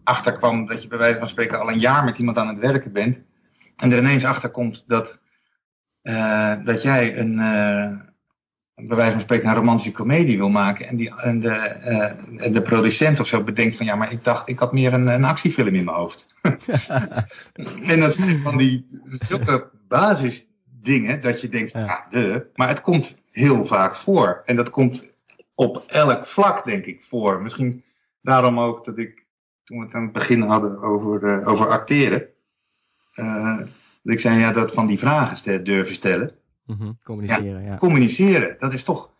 [0.04, 2.58] erachter kwam dat je bij wijze van spreken al een jaar met iemand aan het
[2.58, 3.18] werken bent.
[3.76, 5.20] En er ineens achter komt dat,
[6.02, 7.36] uh, dat jij een,
[8.74, 10.88] bij wijze van spreken een romantische komedie wil maken.
[10.88, 11.76] En, die, en de,
[12.34, 15.06] uh, de producent of zo bedenkt van ja, maar ik dacht, ik had meer een,
[15.06, 16.34] een actiefilm in mijn hoofd.
[17.92, 21.86] en dat zijn van die zulke basisdingen dat je denkt, ja.
[21.86, 22.46] ah, de.
[22.54, 24.42] Maar het komt heel vaak voor.
[24.44, 25.08] En dat komt
[25.54, 27.42] op elk vlak, denk ik, voor.
[27.42, 27.84] Misschien
[28.22, 29.24] daarom ook dat ik,
[29.70, 32.22] toen we het aan het begin hadden over, uh, over acteren,
[33.14, 33.58] uh,
[34.02, 36.32] dat ik zei ja, dat van die vragen durven stellen.
[36.66, 39.10] Mm Communiceren, ja, Communiceren, dat is toch.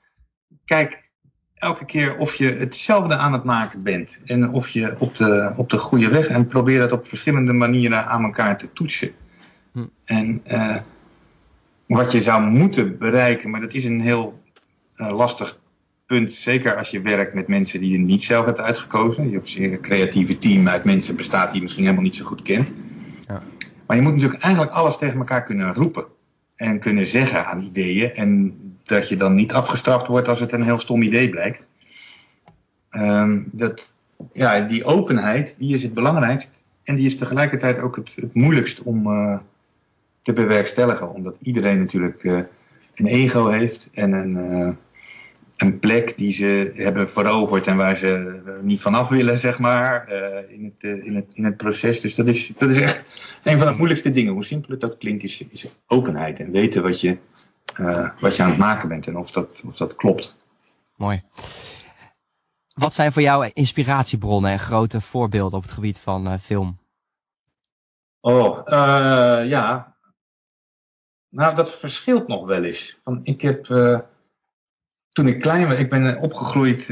[0.64, 1.10] Kijk
[1.54, 4.20] elke keer of je hetzelfde aan het maken bent.
[4.24, 6.26] En of je op de, op de goede weg.
[6.26, 9.12] En probeer dat op verschillende manieren aan elkaar te toetsen.
[9.72, 9.84] Hm.
[10.04, 10.76] En uh,
[11.86, 14.42] wat je zou moeten bereiken, maar dat is een heel
[14.96, 15.58] uh, lastig
[16.10, 16.32] punt.
[16.32, 19.30] Zeker als je werkt met mensen die je niet zelf hebt uitgekozen.
[19.30, 22.42] Je of een creatieve team uit mensen bestaat die je misschien helemaal niet zo goed
[22.42, 22.68] kent.
[23.28, 23.42] Ja.
[23.86, 26.04] Maar je moet natuurlijk eigenlijk alles tegen elkaar kunnen roepen
[26.56, 28.10] en kunnen zeggen aan ideeën.
[28.10, 28.54] En
[28.84, 31.68] dat je dan niet afgestraft wordt als het een heel stom idee blijkt.
[32.90, 33.96] Um, dat,
[34.32, 36.64] ja, die openheid, die is het belangrijkst.
[36.82, 39.38] En die is tegelijkertijd ook het, het moeilijkst om uh,
[40.22, 41.14] te bewerkstelligen.
[41.14, 42.40] Omdat iedereen natuurlijk uh,
[42.94, 44.68] een ego heeft en een, uh,
[45.60, 50.08] een plek die ze hebben veroverd en waar ze niet vanaf willen, zeg maar,
[50.48, 52.00] in, het, in, het, in het proces.
[52.00, 53.04] Dus dat is, dat is echt
[53.44, 56.82] een van de moeilijkste dingen, hoe simpel het ook klinkt, is, is openheid en weten
[56.82, 57.18] wat je,
[57.80, 60.36] uh, wat je aan het maken bent en of dat, of dat klopt.
[60.96, 61.22] Mooi.
[62.74, 66.78] Wat zijn voor jou inspiratiebronnen en grote voorbeelden op het gebied van film?
[68.20, 68.62] Oh,
[69.46, 69.96] ja.
[71.28, 73.00] Nou, dat verschilt nog wel eens.
[73.04, 73.66] Want ik heb,
[75.12, 76.90] toen ik klein was, ik ben opgegroeid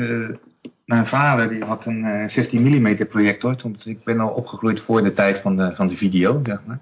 [0.89, 3.57] mijn vader die had een 16 mm projector.
[3.63, 6.79] Want ik ben al opgegroeid voor de tijd van de, van de video, zeg maar.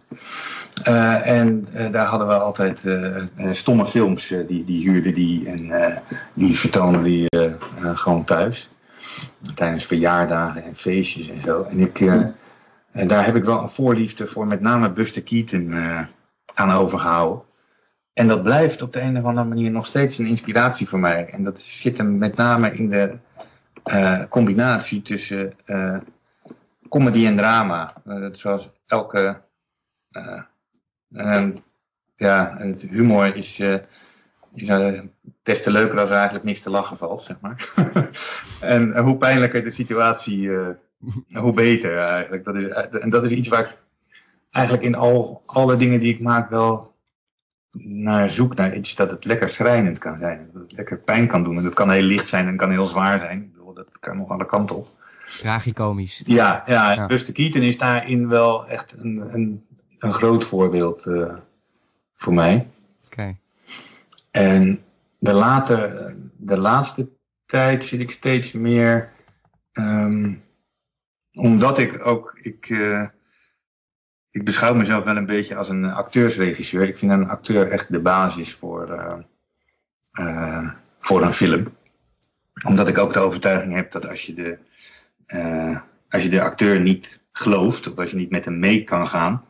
[1.23, 2.85] en daar hadden we altijd
[3.51, 5.73] stomme films, die, die huurden die en
[6.35, 7.27] die vertoonden die
[7.95, 8.71] gewoon thuis.
[9.55, 11.63] Tijdens verjaardagen en feestjes en zo.
[11.63, 12.01] En ik,
[12.91, 15.75] en daar heb ik wel een voorliefde voor, met name Buster Keaton
[16.55, 17.43] aan overgehouden.
[18.17, 21.27] En dat blijft op de een of andere manier nog steeds een inspiratie voor mij.
[21.27, 23.19] En dat zit hem met name in de
[23.85, 25.97] uh, combinatie tussen uh,
[26.89, 27.91] comedy en drama.
[28.07, 29.43] Uh, zoals elke.
[32.17, 33.61] ja, het humor is,
[34.53, 34.67] is
[35.43, 37.73] des te leuker als er eigenlijk niks te lachen valt, zeg maar.
[38.61, 40.51] en hoe pijnlijker de situatie,
[41.33, 42.45] hoe beter eigenlijk.
[42.45, 42.69] Dat is,
[43.01, 43.79] en dat is iets waar ik
[44.51, 46.95] eigenlijk in al, alle dingen die ik maak wel
[47.85, 50.51] naar zoek naar iets dat het lekker schrijnend kan zijn.
[50.53, 51.57] Dat het lekker pijn kan doen.
[51.57, 53.43] En dat kan heel licht zijn en kan heel zwaar zijn.
[53.43, 54.95] Ik bedoel, dat kan nog alle kanten op.
[55.39, 56.23] Tragicomisch.
[56.25, 57.07] Ja, ja, ja.
[57.07, 59.65] De Keaton is daarin wel echt een, een,
[59.99, 61.35] een groot voorbeeld uh,
[62.15, 62.69] voor mij.
[63.07, 63.37] Oké.
[64.31, 64.83] En
[65.19, 67.09] de, later, de laatste
[67.47, 69.13] tijd zit ik steeds meer...
[69.73, 70.45] Um,
[71.33, 72.39] omdat ik ook...
[72.41, 73.07] Ik, uh,
[74.37, 76.83] ik beschouw mezelf wel een beetje als een acteursregisseur.
[76.83, 79.15] Ik vind een acteur echt de basis voor, uh,
[80.21, 80.71] uh,
[81.01, 81.77] voor een film.
[82.67, 84.59] Omdat ik ook de overtuiging heb dat als je de,
[85.27, 85.79] uh,
[86.09, 89.45] als je de acteur niet gelooft, of als je niet met hem mee kan gaan,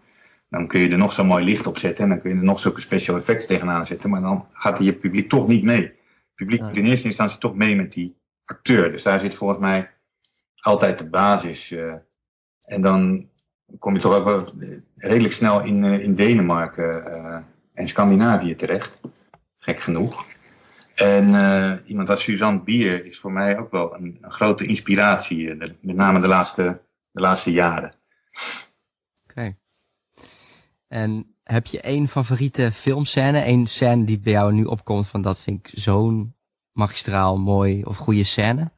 [0.50, 2.44] dan kun je er nog zo mooi licht op zetten en dan kun je er
[2.44, 5.82] nog zulke special effects tegenaan zetten, maar dan gaat je publiek toch niet mee.
[5.82, 6.70] Het publiek ja.
[6.72, 8.90] in eerste instantie toch mee met die acteur.
[8.90, 9.90] Dus daar zit volgens mij
[10.56, 11.74] altijd de basis.
[12.60, 13.28] en dan
[13.78, 14.52] kom je toch ook wel
[14.96, 17.38] redelijk snel in, uh, in Denemarken uh,
[17.72, 19.00] en Scandinavië terecht.
[19.58, 20.24] Gek genoeg.
[20.94, 25.56] En uh, iemand als Suzanne Bier is voor mij ook wel een, een grote inspiratie,
[25.56, 27.94] de, met name de laatste, de laatste jaren.
[29.28, 29.30] Oké.
[29.30, 29.56] Okay.
[30.88, 33.40] En heb je één favoriete filmscène?
[33.40, 36.34] Één scène die bij jou nu opkomt van dat vind ik zo'n
[36.72, 38.70] magistraal, mooi of goede scène?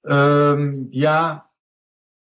[0.00, 1.45] Um, ja,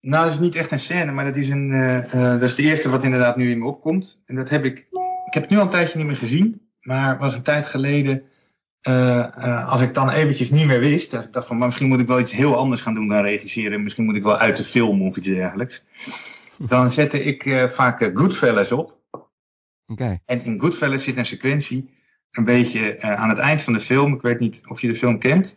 [0.03, 2.55] nou, dat is niet echt een scène, maar dat is, een, uh, uh, dat is
[2.55, 4.23] de eerste wat inderdaad nu in me opkomt.
[4.27, 4.79] En dat heb ik,
[5.27, 8.23] ik heb het nu al een tijdje niet meer gezien, maar was een tijd geleden,
[8.89, 12.01] uh, als ik dan eventjes niet meer wist, dat ik dacht van, maar misschien moet
[12.01, 14.65] ik wel iets heel anders gaan doen dan regisseren, misschien moet ik wel uit de
[14.65, 15.85] film of iets dergelijks.
[16.59, 18.99] Dan zette ik vaak Goodfellas op.
[19.87, 20.21] Okay.
[20.25, 21.91] En in Goodfellas zit een sequentie,
[22.31, 25.19] een beetje aan het eind van de film, ik weet niet of je de film
[25.19, 25.57] kent.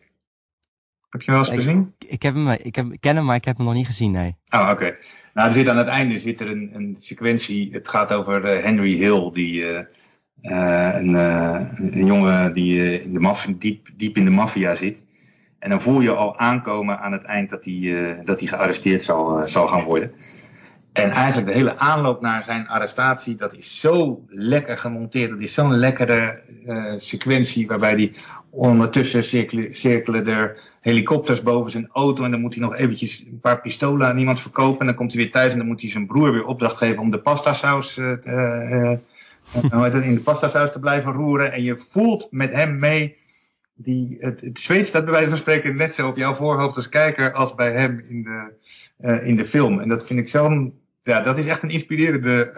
[1.16, 1.94] Heb je wel eens gezien?
[2.00, 3.86] Ik, ik, heb hem, ik, heb, ik ken hem, maar ik heb hem nog niet
[3.86, 4.36] gezien, nee.
[4.50, 4.98] Oh, oké.
[5.34, 7.70] Nou, er zit aan het einde zit er een, een sequentie.
[7.72, 9.80] Het gaat over uh, Henry Hill, die, uh,
[10.42, 15.04] uh, een, een, jongen die in de maffia, diep, diep in de maffia zit.
[15.60, 19.48] En dan voel je al aankomen aan het eind dat hij, dat hij gearresteerd zal,
[19.48, 20.12] zal gaan worden.
[20.94, 25.30] En eigenlijk de hele aanloop naar zijn arrestatie, dat is zo lekker gemonteerd.
[25.30, 26.44] Dat is zo'n lekkere
[26.98, 28.14] sequentie waarbij hij
[28.56, 29.24] Ondertussen
[29.74, 32.24] cirkelen, er helikopters boven zijn auto.
[32.24, 34.80] En dan moet hij nog eventjes een paar pistolen aan iemand verkopen.
[34.80, 37.02] En dan komt hij weer thuis en dan moet hij zijn broer weer opdracht geven
[37.02, 38.12] om de pastasaus uh,
[40.08, 41.52] in de pastasaus te blijven roeren.
[41.52, 43.18] En je voelt met hem mee.
[43.74, 46.90] Die, het, het zweet staat bij wijze van spreken net zo op jouw voorhoofd als
[46.90, 48.54] kijker als bij hem in de,
[49.24, 49.80] in de film.
[49.80, 50.74] En dat vind ik zo'n.
[51.02, 52.52] Ja, dat is echt een inspirerende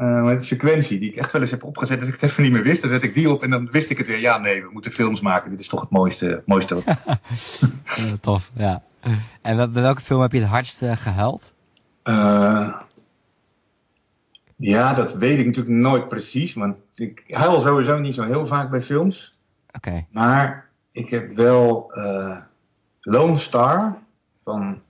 [0.00, 1.98] uh, uh, sequentie die ik echt wel eens heb opgezet.
[1.98, 3.90] Als ik het even niet meer wist, dan zet ik die op en dan wist
[3.90, 4.20] ik het weer.
[4.20, 5.50] Ja, nee, we moeten films maken.
[5.50, 6.42] Dit is toch het mooiste.
[6.46, 6.76] mooiste.
[8.20, 8.82] tof, ja.
[9.42, 11.54] En bij welke film heb je het hardst uh, gehuild?
[12.04, 12.76] Uh,
[14.56, 16.54] ja, dat weet ik natuurlijk nooit precies.
[16.54, 19.38] Want ik huil sowieso niet zo heel vaak bij films.
[19.68, 19.88] Oké.
[19.88, 20.06] Okay.
[20.10, 21.92] Maar ik heb wel
[23.00, 23.98] Lone Star
[24.44, 24.80] van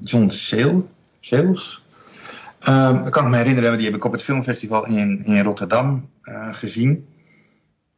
[0.00, 0.30] John
[1.20, 1.83] Sales.
[2.68, 6.08] Um, dat kan ik me herinneren, die heb ik op het filmfestival in, in Rotterdam
[6.22, 7.08] uh, gezien.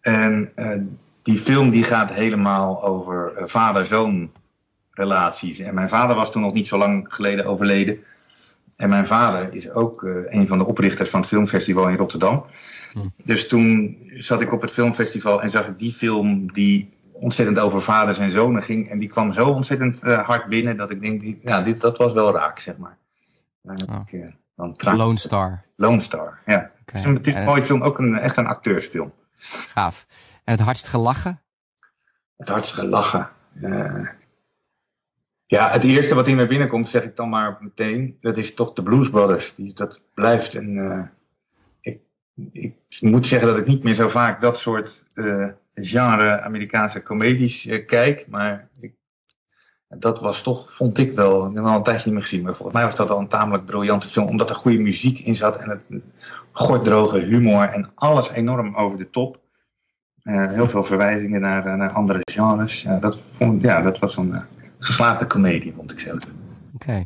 [0.01, 0.83] En uh,
[1.23, 4.31] die film die gaat helemaal over uh, vader-zoon
[4.91, 5.59] relaties.
[5.59, 7.99] En mijn vader was toen nog niet zo lang geleden overleden.
[8.77, 12.45] En mijn vader is ook een van de oprichters van het filmfestival in Rotterdam.
[12.93, 13.09] Hm.
[13.25, 17.83] Dus toen zat ik op het filmfestival en zag ik die film die ontzettend over
[17.83, 18.91] vaders en zonen ging.
[18.91, 22.13] En die kwam zo ontzettend hard binnen dat ik denk, die, ja, dit, dat was
[22.13, 22.97] wel raak, zeg maar.
[23.63, 24.01] Oh.
[24.07, 25.63] Ik, dan Lone Star.
[25.77, 26.71] Lone Star, ja.
[26.81, 27.03] Okay.
[27.15, 29.13] Het is, een mooie film, ook een, echt een acteursfilm.
[29.39, 30.07] Gaaf.
[30.45, 31.43] En het hardst gelachen?
[32.37, 33.29] Het hardst gelachen.
[33.61, 34.09] Uh,
[35.47, 38.73] ja, het eerste wat in me binnenkomt, zeg ik dan maar meteen, dat is toch
[38.73, 39.55] de Blues Brothers.
[39.55, 40.77] Die, dat blijft een.
[40.77, 41.03] Uh,
[41.81, 42.01] ik,
[42.53, 47.69] ik moet zeggen dat ik niet meer zo vaak dat soort uh, genre Amerikaanse comedies
[47.87, 48.27] kijk.
[48.29, 48.95] Maar ik,
[49.89, 52.43] dat was toch, vond ik wel, heb al een tijdje niet meer gezien.
[52.43, 54.29] Maar volgens mij was dat al een tamelijk briljante film.
[54.29, 56.03] Omdat er goede muziek in zat en het
[56.53, 59.41] gorddroge humor en alles enorm over de top.
[60.23, 62.83] heel veel verwijzingen naar, naar andere genres.
[62.83, 64.43] Ja, dat, vond, ja, dat was een
[64.79, 66.27] geslaagde comedie, vond ik zelf.
[66.75, 67.05] Oké.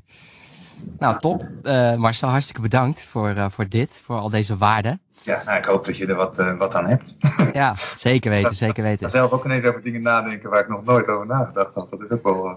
[0.99, 1.49] Nou, top.
[1.97, 5.01] Marcel, hartstikke bedankt voor, voor dit, voor al deze waarden.
[5.23, 7.17] Ja, nou, ik hoop dat je er wat, uh, wat aan hebt.
[7.53, 9.07] ja, zeker weten, zeker weten.
[9.07, 11.91] Ik zelf ook ineens over dingen nadenken waar ik nog nooit over nagedacht had.
[11.91, 12.35] Dat is ook wel...
[12.35, 12.57] oh,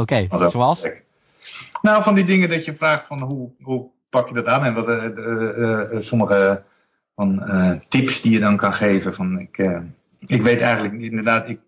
[0.00, 0.26] oké.
[0.28, 0.48] Okay.
[0.48, 0.86] Zoals?
[1.82, 4.64] Nou, van die dingen dat je vraagt van hoe, hoe pak je dat aan?
[4.64, 6.62] En wat sommige
[7.14, 7.42] van
[7.88, 9.14] tips die je dan kan geven.
[9.14, 9.58] Van, ik,
[10.26, 11.60] ik weet eigenlijk inderdaad, ik,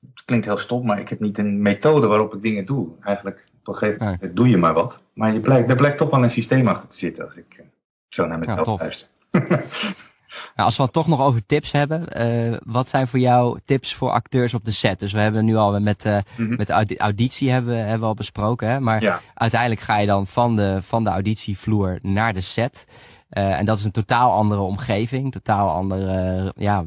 [0.00, 2.88] het klinkt heel stom, maar ik heb niet een methode waarop ik dingen doe.
[3.00, 5.00] Eigenlijk op een gegeven moment doe je maar wat.
[5.12, 7.64] Maar je blijkt, er blijkt toch wel een systeem achter te zitten als ik
[8.08, 9.08] zo naar mezelf ja, luister.
[10.54, 13.94] nou, als we het toch nog over tips hebben, uh, wat zijn voor jou tips
[13.94, 14.98] voor acteurs op de set?
[14.98, 16.56] Dus we hebben nu al met, uh, mm -hmm.
[16.56, 18.80] met de auditie hebben, hebben we al besproken, hè?
[18.80, 19.20] maar ja.
[19.34, 22.86] uiteindelijk ga je dan van de, van de auditievloer naar de set.
[23.30, 26.84] Uh, en dat is een totaal andere omgeving, totaal andere ja,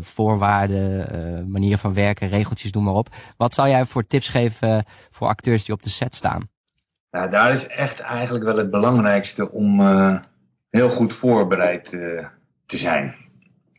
[0.00, 3.08] voorwaarden, uh, manier van werken, regeltjes, noem maar op.
[3.36, 6.48] Wat zou jij voor tips geven voor acteurs die op de set staan?
[7.10, 9.80] Ja, daar is echt eigenlijk wel het belangrijkste om
[10.74, 11.88] heel goed voorbereid
[12.66, 13.14] te zijn.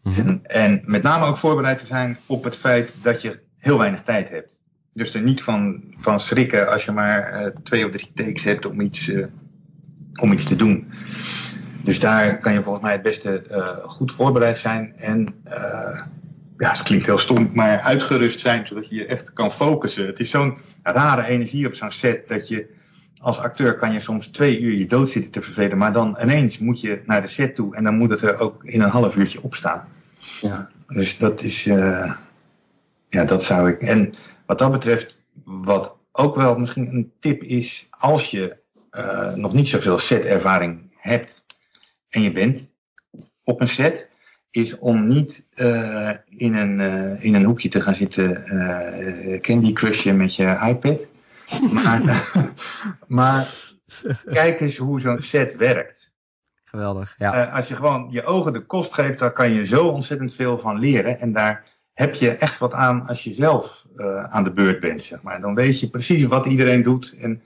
[0.03, 0.27] Mm -hmm.
[0.27, 4.03] en, en, met name ook voorbereid te zijn op het feit dat je heel weinig
[4.03, 4.57] tijd hebt.
[4.93, 8.81] Dus er niet van, van schrikken als je maar twee of drie takes hebt om
[8.81, 9.11] iets,
[10.21, 10.91] om iets te doen.
[11.83, 13.41] Dus daar kan je volgens mij het beste
[13.85, 14.93] goed voorbereid zijn.
[14.95, 15.43] En
[16.57, 20.05] ja, het klinkt heel stom, maar uitgerust zijn zodat je je echt kan focussen.
[20.05, 22.74] Het is zo'n rare energie op zo'n set dat je
[23.25, 25.77] als acteur kan je soms twee uur je dood zitten te vervelen.
[25.77, 28.63] Maar dan ineens moet je naar de set toe en dan moet het er ook
[28.63, 29.87] in een half uurtje op staan.
[30.41, 30.69] Ja.
[30.87, 32.13] Dus dat is, uh,
[33.09, 33.81] ja, dat zou ik.
[33.81, 34.13] En
[34.45, 38.57] wat dat betreft, wat ook wel misschien een tip is, als je
[38.91, 41.45] uh, nog niet zoveel setervaring hebt,
[42.09, 42.69] en je bent
[43.43, 44.09] op een set,
[44.51, 46.79] is om niet uh, in, een,
[47.19, 48.43] in een hoekje te gaan zitten
[49.41, 51.07] Candy Crushen met je iPad.
[51.71, 52.31] Maar,
[53.07, 53.47] maar
[54.25, 56.13] kijk eens hoe zo'n set werkt.
[56.63, 57.43] Geweldig, ja.
[57.43, 60.79] als je gewoon je ogen de kost geeft, dan kan je zo ontzettend veel van
[60.79, 61.19] leren.
[61.19, 63.85] En daar heb je echt wat aan als je zelf
[64.29, 65.41] aan de beurt bent, zeg maar.
[65.41, 67.15] Dan weet je precies wat iedereen doet.
[67.17, 67.41] En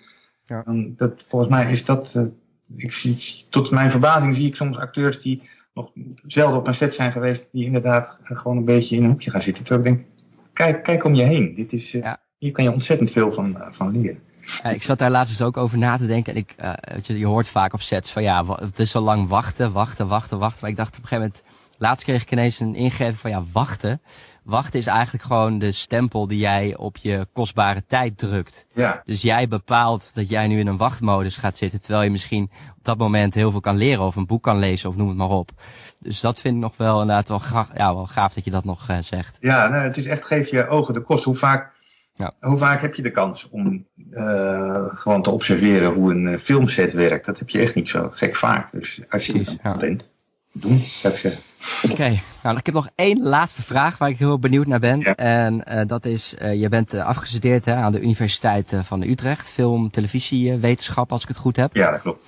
[0.46, 0.62] ja.
[0.64, 2.32] dan, dat, volgens mij is dat
[2.76, 5.92] ik zie, tot mijn verbazing zie ik soms acteurs die nog
[6.26, 9.42] zelden op een set zijn geweest, die inderdaad gewoon een beetje in een hoekje gaan
[9.42, 9.64] zitten.
[9.64, 10.08] Terwijl ik denk,
[10.54, 11.54] kijk, kijk om je heen.
[11.54, 14.20] Dit is, uh, Hier kan je ontzettend veel van, uh, van leren.
[14.64, 16.34] Ja, ik zat daar laatst eens ook over na te denken.
[16.34, 19.00] En ik, uh, weet je, je hoort vaak op sets van ja, het is zo
[19.00, 20.60] lang wachten, wachten, wachten, wachten.
[20.62, 21.44] Maar ik dacht op een gegeven moment,
[21.78, 24.02] laatst kreeg ik ineens een ingeving van ja, wachten.
[24.44, 28.68] Wachten is eigenlijk gewoon de stempel die jij op je kostbare tijd drukt.
[28.74, 29.02] Ja.
[29.06, 32.44] Dus jij bepaalt dat jij nu in een wachtmodus gaat zitten, terwijl je misschien
[32.78, 35.18] op dat moment heel veel kan leren of een boek kan lezen of noem het
[35.18, 35.52] maar op.
[36.00, 38.64] Dus dat vind ik nog wel inderdaad wel, gaaf, ja, wel gaaf dat je dat
[38.64, 39.38] nog uh, zegt.
[39.40, 41.24] Ja, nou, het is echt geef je ogen de kost.
[41.24, 41.72] Hoe vaak,
[42.20, 42.34] ja.
[42.40, 46.94] hoe vaak heb je de kans om uh, gewoon te observeren hoe een uh, filmset
[46.94, 47.26] werkt?
[47.26, 48.72] Dat heb je echt niet zo gek vaak.
[48.72, 49.78] Dus als je Precies, ja.
[49.78, 50.10] bent,
[50.52, 51.42] doen, zou ik zeggen.
[51.84, 52.22] Oké, okay.
[52.44, 55.00] nou ik heb nog één laatste vraag waar ik heel benieuwd naar ben.
[55.00, 55.16] Ja.
[55.16, 59.92] En uh, dat is, uh, je bent afgestudeerd hè, aan de Universiteit van Utrecht, film,
[59.92, 61.76] televisiewetenschap als ik het goed heb.
[61.76, 62.24] Ja, dat klopt.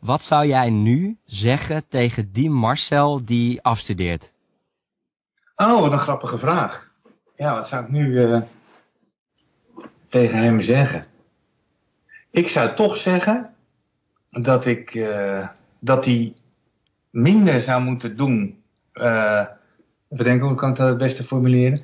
[0.00, 4.32] Wat zou jij nu zeggen tegen die Marcel die afstudeert?
[5.56, 6.90] Oh, wat een grappige vraag.
[7.36, 8.20] Ja, wat zou ik nu
[10.12, 11.04] tegen hem zeggen?
[12.30, 13.54] Ik zou toch zeggen
[14.30, 15.08] dat ik,
[15.78, 16.34] dat hij
[17.10, 18.62] minder zou moeten doen
[18.94, 19.46] uh,
[20.08, 21.80] even denken, hoe kan ik dat het beste formuleren?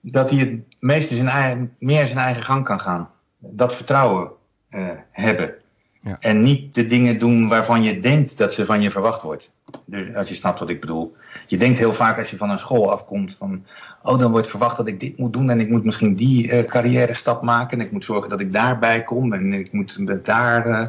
[0.00, 3.10] Dat hij het meeste zijn eigen, meer zijn eigen gang kan gaan.
[3.38, 4.30] Dat vertrouwen
[4.70, 5.54] uh, hebben.
[6.02, 6.16] Ja.
[6.20, 9.50] En niet de dingen doen waarvan je denkt dat ze van je verwacht wordt.
[9.84, 11.16] Dus als je snapt wat ik bedoel.
[11.46, 13.64] Je denkt heel vaak als je van een school afkomt van...
[14.02, 15.50] oh, dan wordt verwacht dat ik dit moet doen...
[15.50, 17.78] en ik moet misschien die uh, carrière stap maken...
[17.78, 19.32] en ik moet zorgen dat ik daarbij kom...
[19.32, 20.66] en ik moet daar...
[20.66, 20.86] Uh,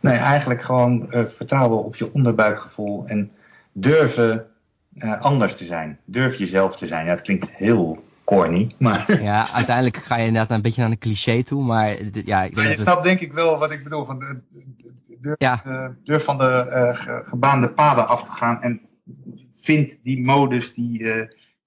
[0.00, 3.04] nee, eigenlijk gewoon uh, vertrouwen op je onderbuikgevoel...
[3.06, 3.30] en
[3.72, 4.46] durven
[5.20, 5.98] anders te zijn.
[6.04, 7.06] Durf jezelf te zijn.
[7.06, 9.22] Ja, dat klinkt heel corny, maar...
[9.22, 11.96] Ja, uiteindelijk ga je inderdaad een beetje naar een cliché toe, maar...
[12.12, 14.04] Ja, ik denk je snapt denk ik wel wat ik bedoel.
[14.04, 14.40] Van de,
[15.20, 15.62] durf, ja.
[16.04, 18.80] durf van de uh, gebaande paden af te gaan en
[19.60, 21.04] vind die modus, die,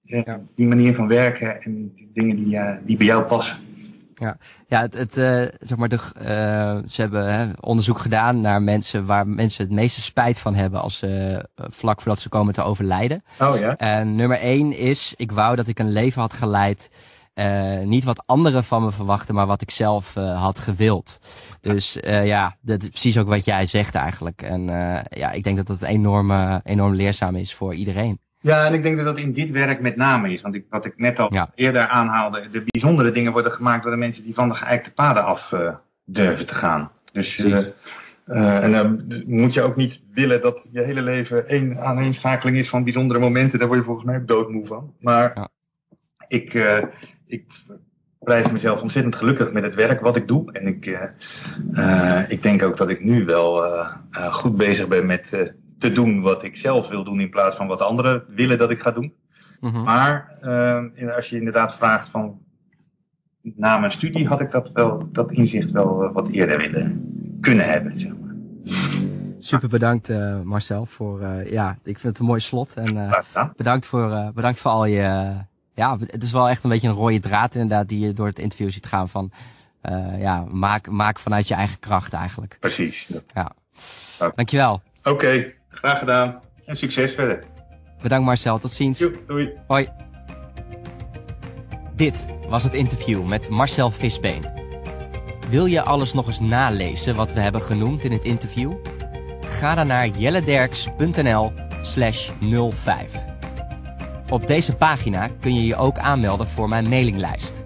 [0.02, 0.40] ja.
[0.54, 3.67] die manier van werken en dingen die, die bij jou passen.
[4.18, 8.62] Ja, ja het, het, uh, zeg maar de, uh, ze hebben hè, onderzoek gedaan naar
[8.62, 12.54] mensen waar mensen het meeste spijt van hebben als ze uh, vlak voordat ze komen
[12.54, 13.22] te overlijden.
[13.40, 13.76] Oh ja.
[13.76, 16.90] En nummer één is, ik wou dat ik een leven had geleid.
[17.84, 21.18] niet wat anderen van me verwachten, maar wat ik zelf had gewild.
[21.60, 24.42] Dus ja, dat is precies ook wat jij zegt eigenlijk.
[24.42, 24.62] En
[25.10, 28.20] ja, ik denk dat dat enorm, enorm leerzaam is voor iedereen.
[28.40, 30.40] Ja, en ik denk dat dat in dit werk met name is.
[30.40, 33.98] Want ik, wat ik net al eerder aanhaalde, de bijzondere dingen worden gemaakt door de
[33.98, 35.74] mensen die van de geëikte paden af uh,
[36.04, 36.90] durven te gaan.
[37.12, 37.58] Dus uh,
[38.26, 42.68] uh, en dan moet je ook niet willen dat je hele leven één aaneenschakeling is
[42.68, 43.58] van bijzondere momenten.
[43.58, 44.94] Daar word je volgens mij ook doodmoe van.
[45.00, 45.48] Maar ja.
[46.28, 46.52] ik,
[47.26, 47.44] ik
[48.18, 50.52] prijs mezelf ontzettend gelukkig met het werk wat ik doe.
[50.52, 51.10] En ik,
[52.28, 53.64] ik denk ook dat ik nu wel
[54.30, 57.80] goed bezig ben met te doen wat ik zelf wil doen in plaats van wat
[57.80, 59.14] anderen willen dat ik ga doen.
[59.60, 59.82] Mm-hmm.
[59.82, 62.38] Maar uh, als je inderdaad vraagt van
[63.42, 67.70] na mijn studie had ik dat, wel, dat inzicht wel uh, wat eerder willen kunnen
[67.70, 67.98] hebben.
[67.98, 68.34] Zeg maar.
[69.38, 73.10] Super bedankt uh, Marcel voor uh, ja, ik vind het een mooi slot en
[73.56, 75.34] bedankt voor bedankt voor al je
[75.74, 78.38] ja, het is wel echt een beetje een rode draad inderdaad die je door het
[78.38, 79.32] interview ziet gaan van
[80.18, 82.56] ja, maak, maak vanuit je eigen kracht eigenlijk.
[82.60, 83.12] Precies.
[83.34, 83.52] Ja.
[84.34, 84.82] Dankjewel.
[84.98, 85.10] Oké.
[85.10, 85.57] Okay.
[85.78, 87.42] Graag gedaan en succes verder.
[88.02, 88.98] Bedankt Marcel, tot ziens.
[88.98, 89.52] Jo, doei.
[89.66, 89.88] Hoi.
[91.94, 94.44] Dit was het interview met Marcel Visbeen.
[95.48, 98.72] Wil je alles nog eens nalezen wat we hebben genoemd in het interview?
[99.40, 101.52] Ga dan naar jellederks.nl
[101.82, 102.30] slash
[102.70, 103.12] 05.
[104.30, 107.64] Op deze pagina kun je je ook aanmelden voor mijn mailinglijst.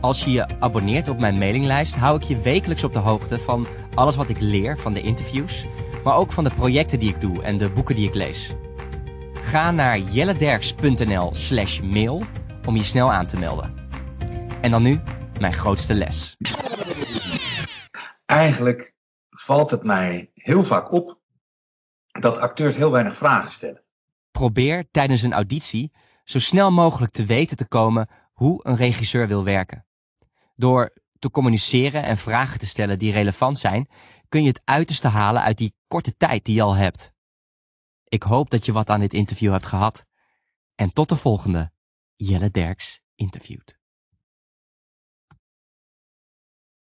[0.00, 3.66] Als je je abonneert op mijn mailinglijst, hou ik je wekelijks op de hoogte van
[3.94, 5.66] alles wat ik leer van de interviews
[6.04, 8.54] maar ook van de projecten die ik doe en de boeken die ik lees.
[9.34, 12.22] Ga naar jellederks.nl slash mail
[12.66, 13.74] om je snel aan te melden.
[14.60, 15.00] En dan nu
[15.40, 16.36] mijn grootste les.
[18.24, 18.94] Eigenlijk
[19.30, 21.20] valt het mij heel vaak op
[22.20, 23.82] dat acteurs heel weinig vragen stellen.
[24.30, 25.92] Probeer tijdens een auditie
[26.24, 29.86] zo snel mogelijk te weten te komen hoe een regisseur wil werken.
[30.54, 33.88] Door te communiceren en vragen te stellen die relevant zijn,
[34.32, 37.12] kun je het uiterste halen uit die korte tijd die je al hebt.
[38.04, 40.06] Ik hoop dat je wat aan dit interview hebt gehad.
[40.74, 41.72] En tot de volgende
[42.16, 43.81] Jelle Derks interviewt.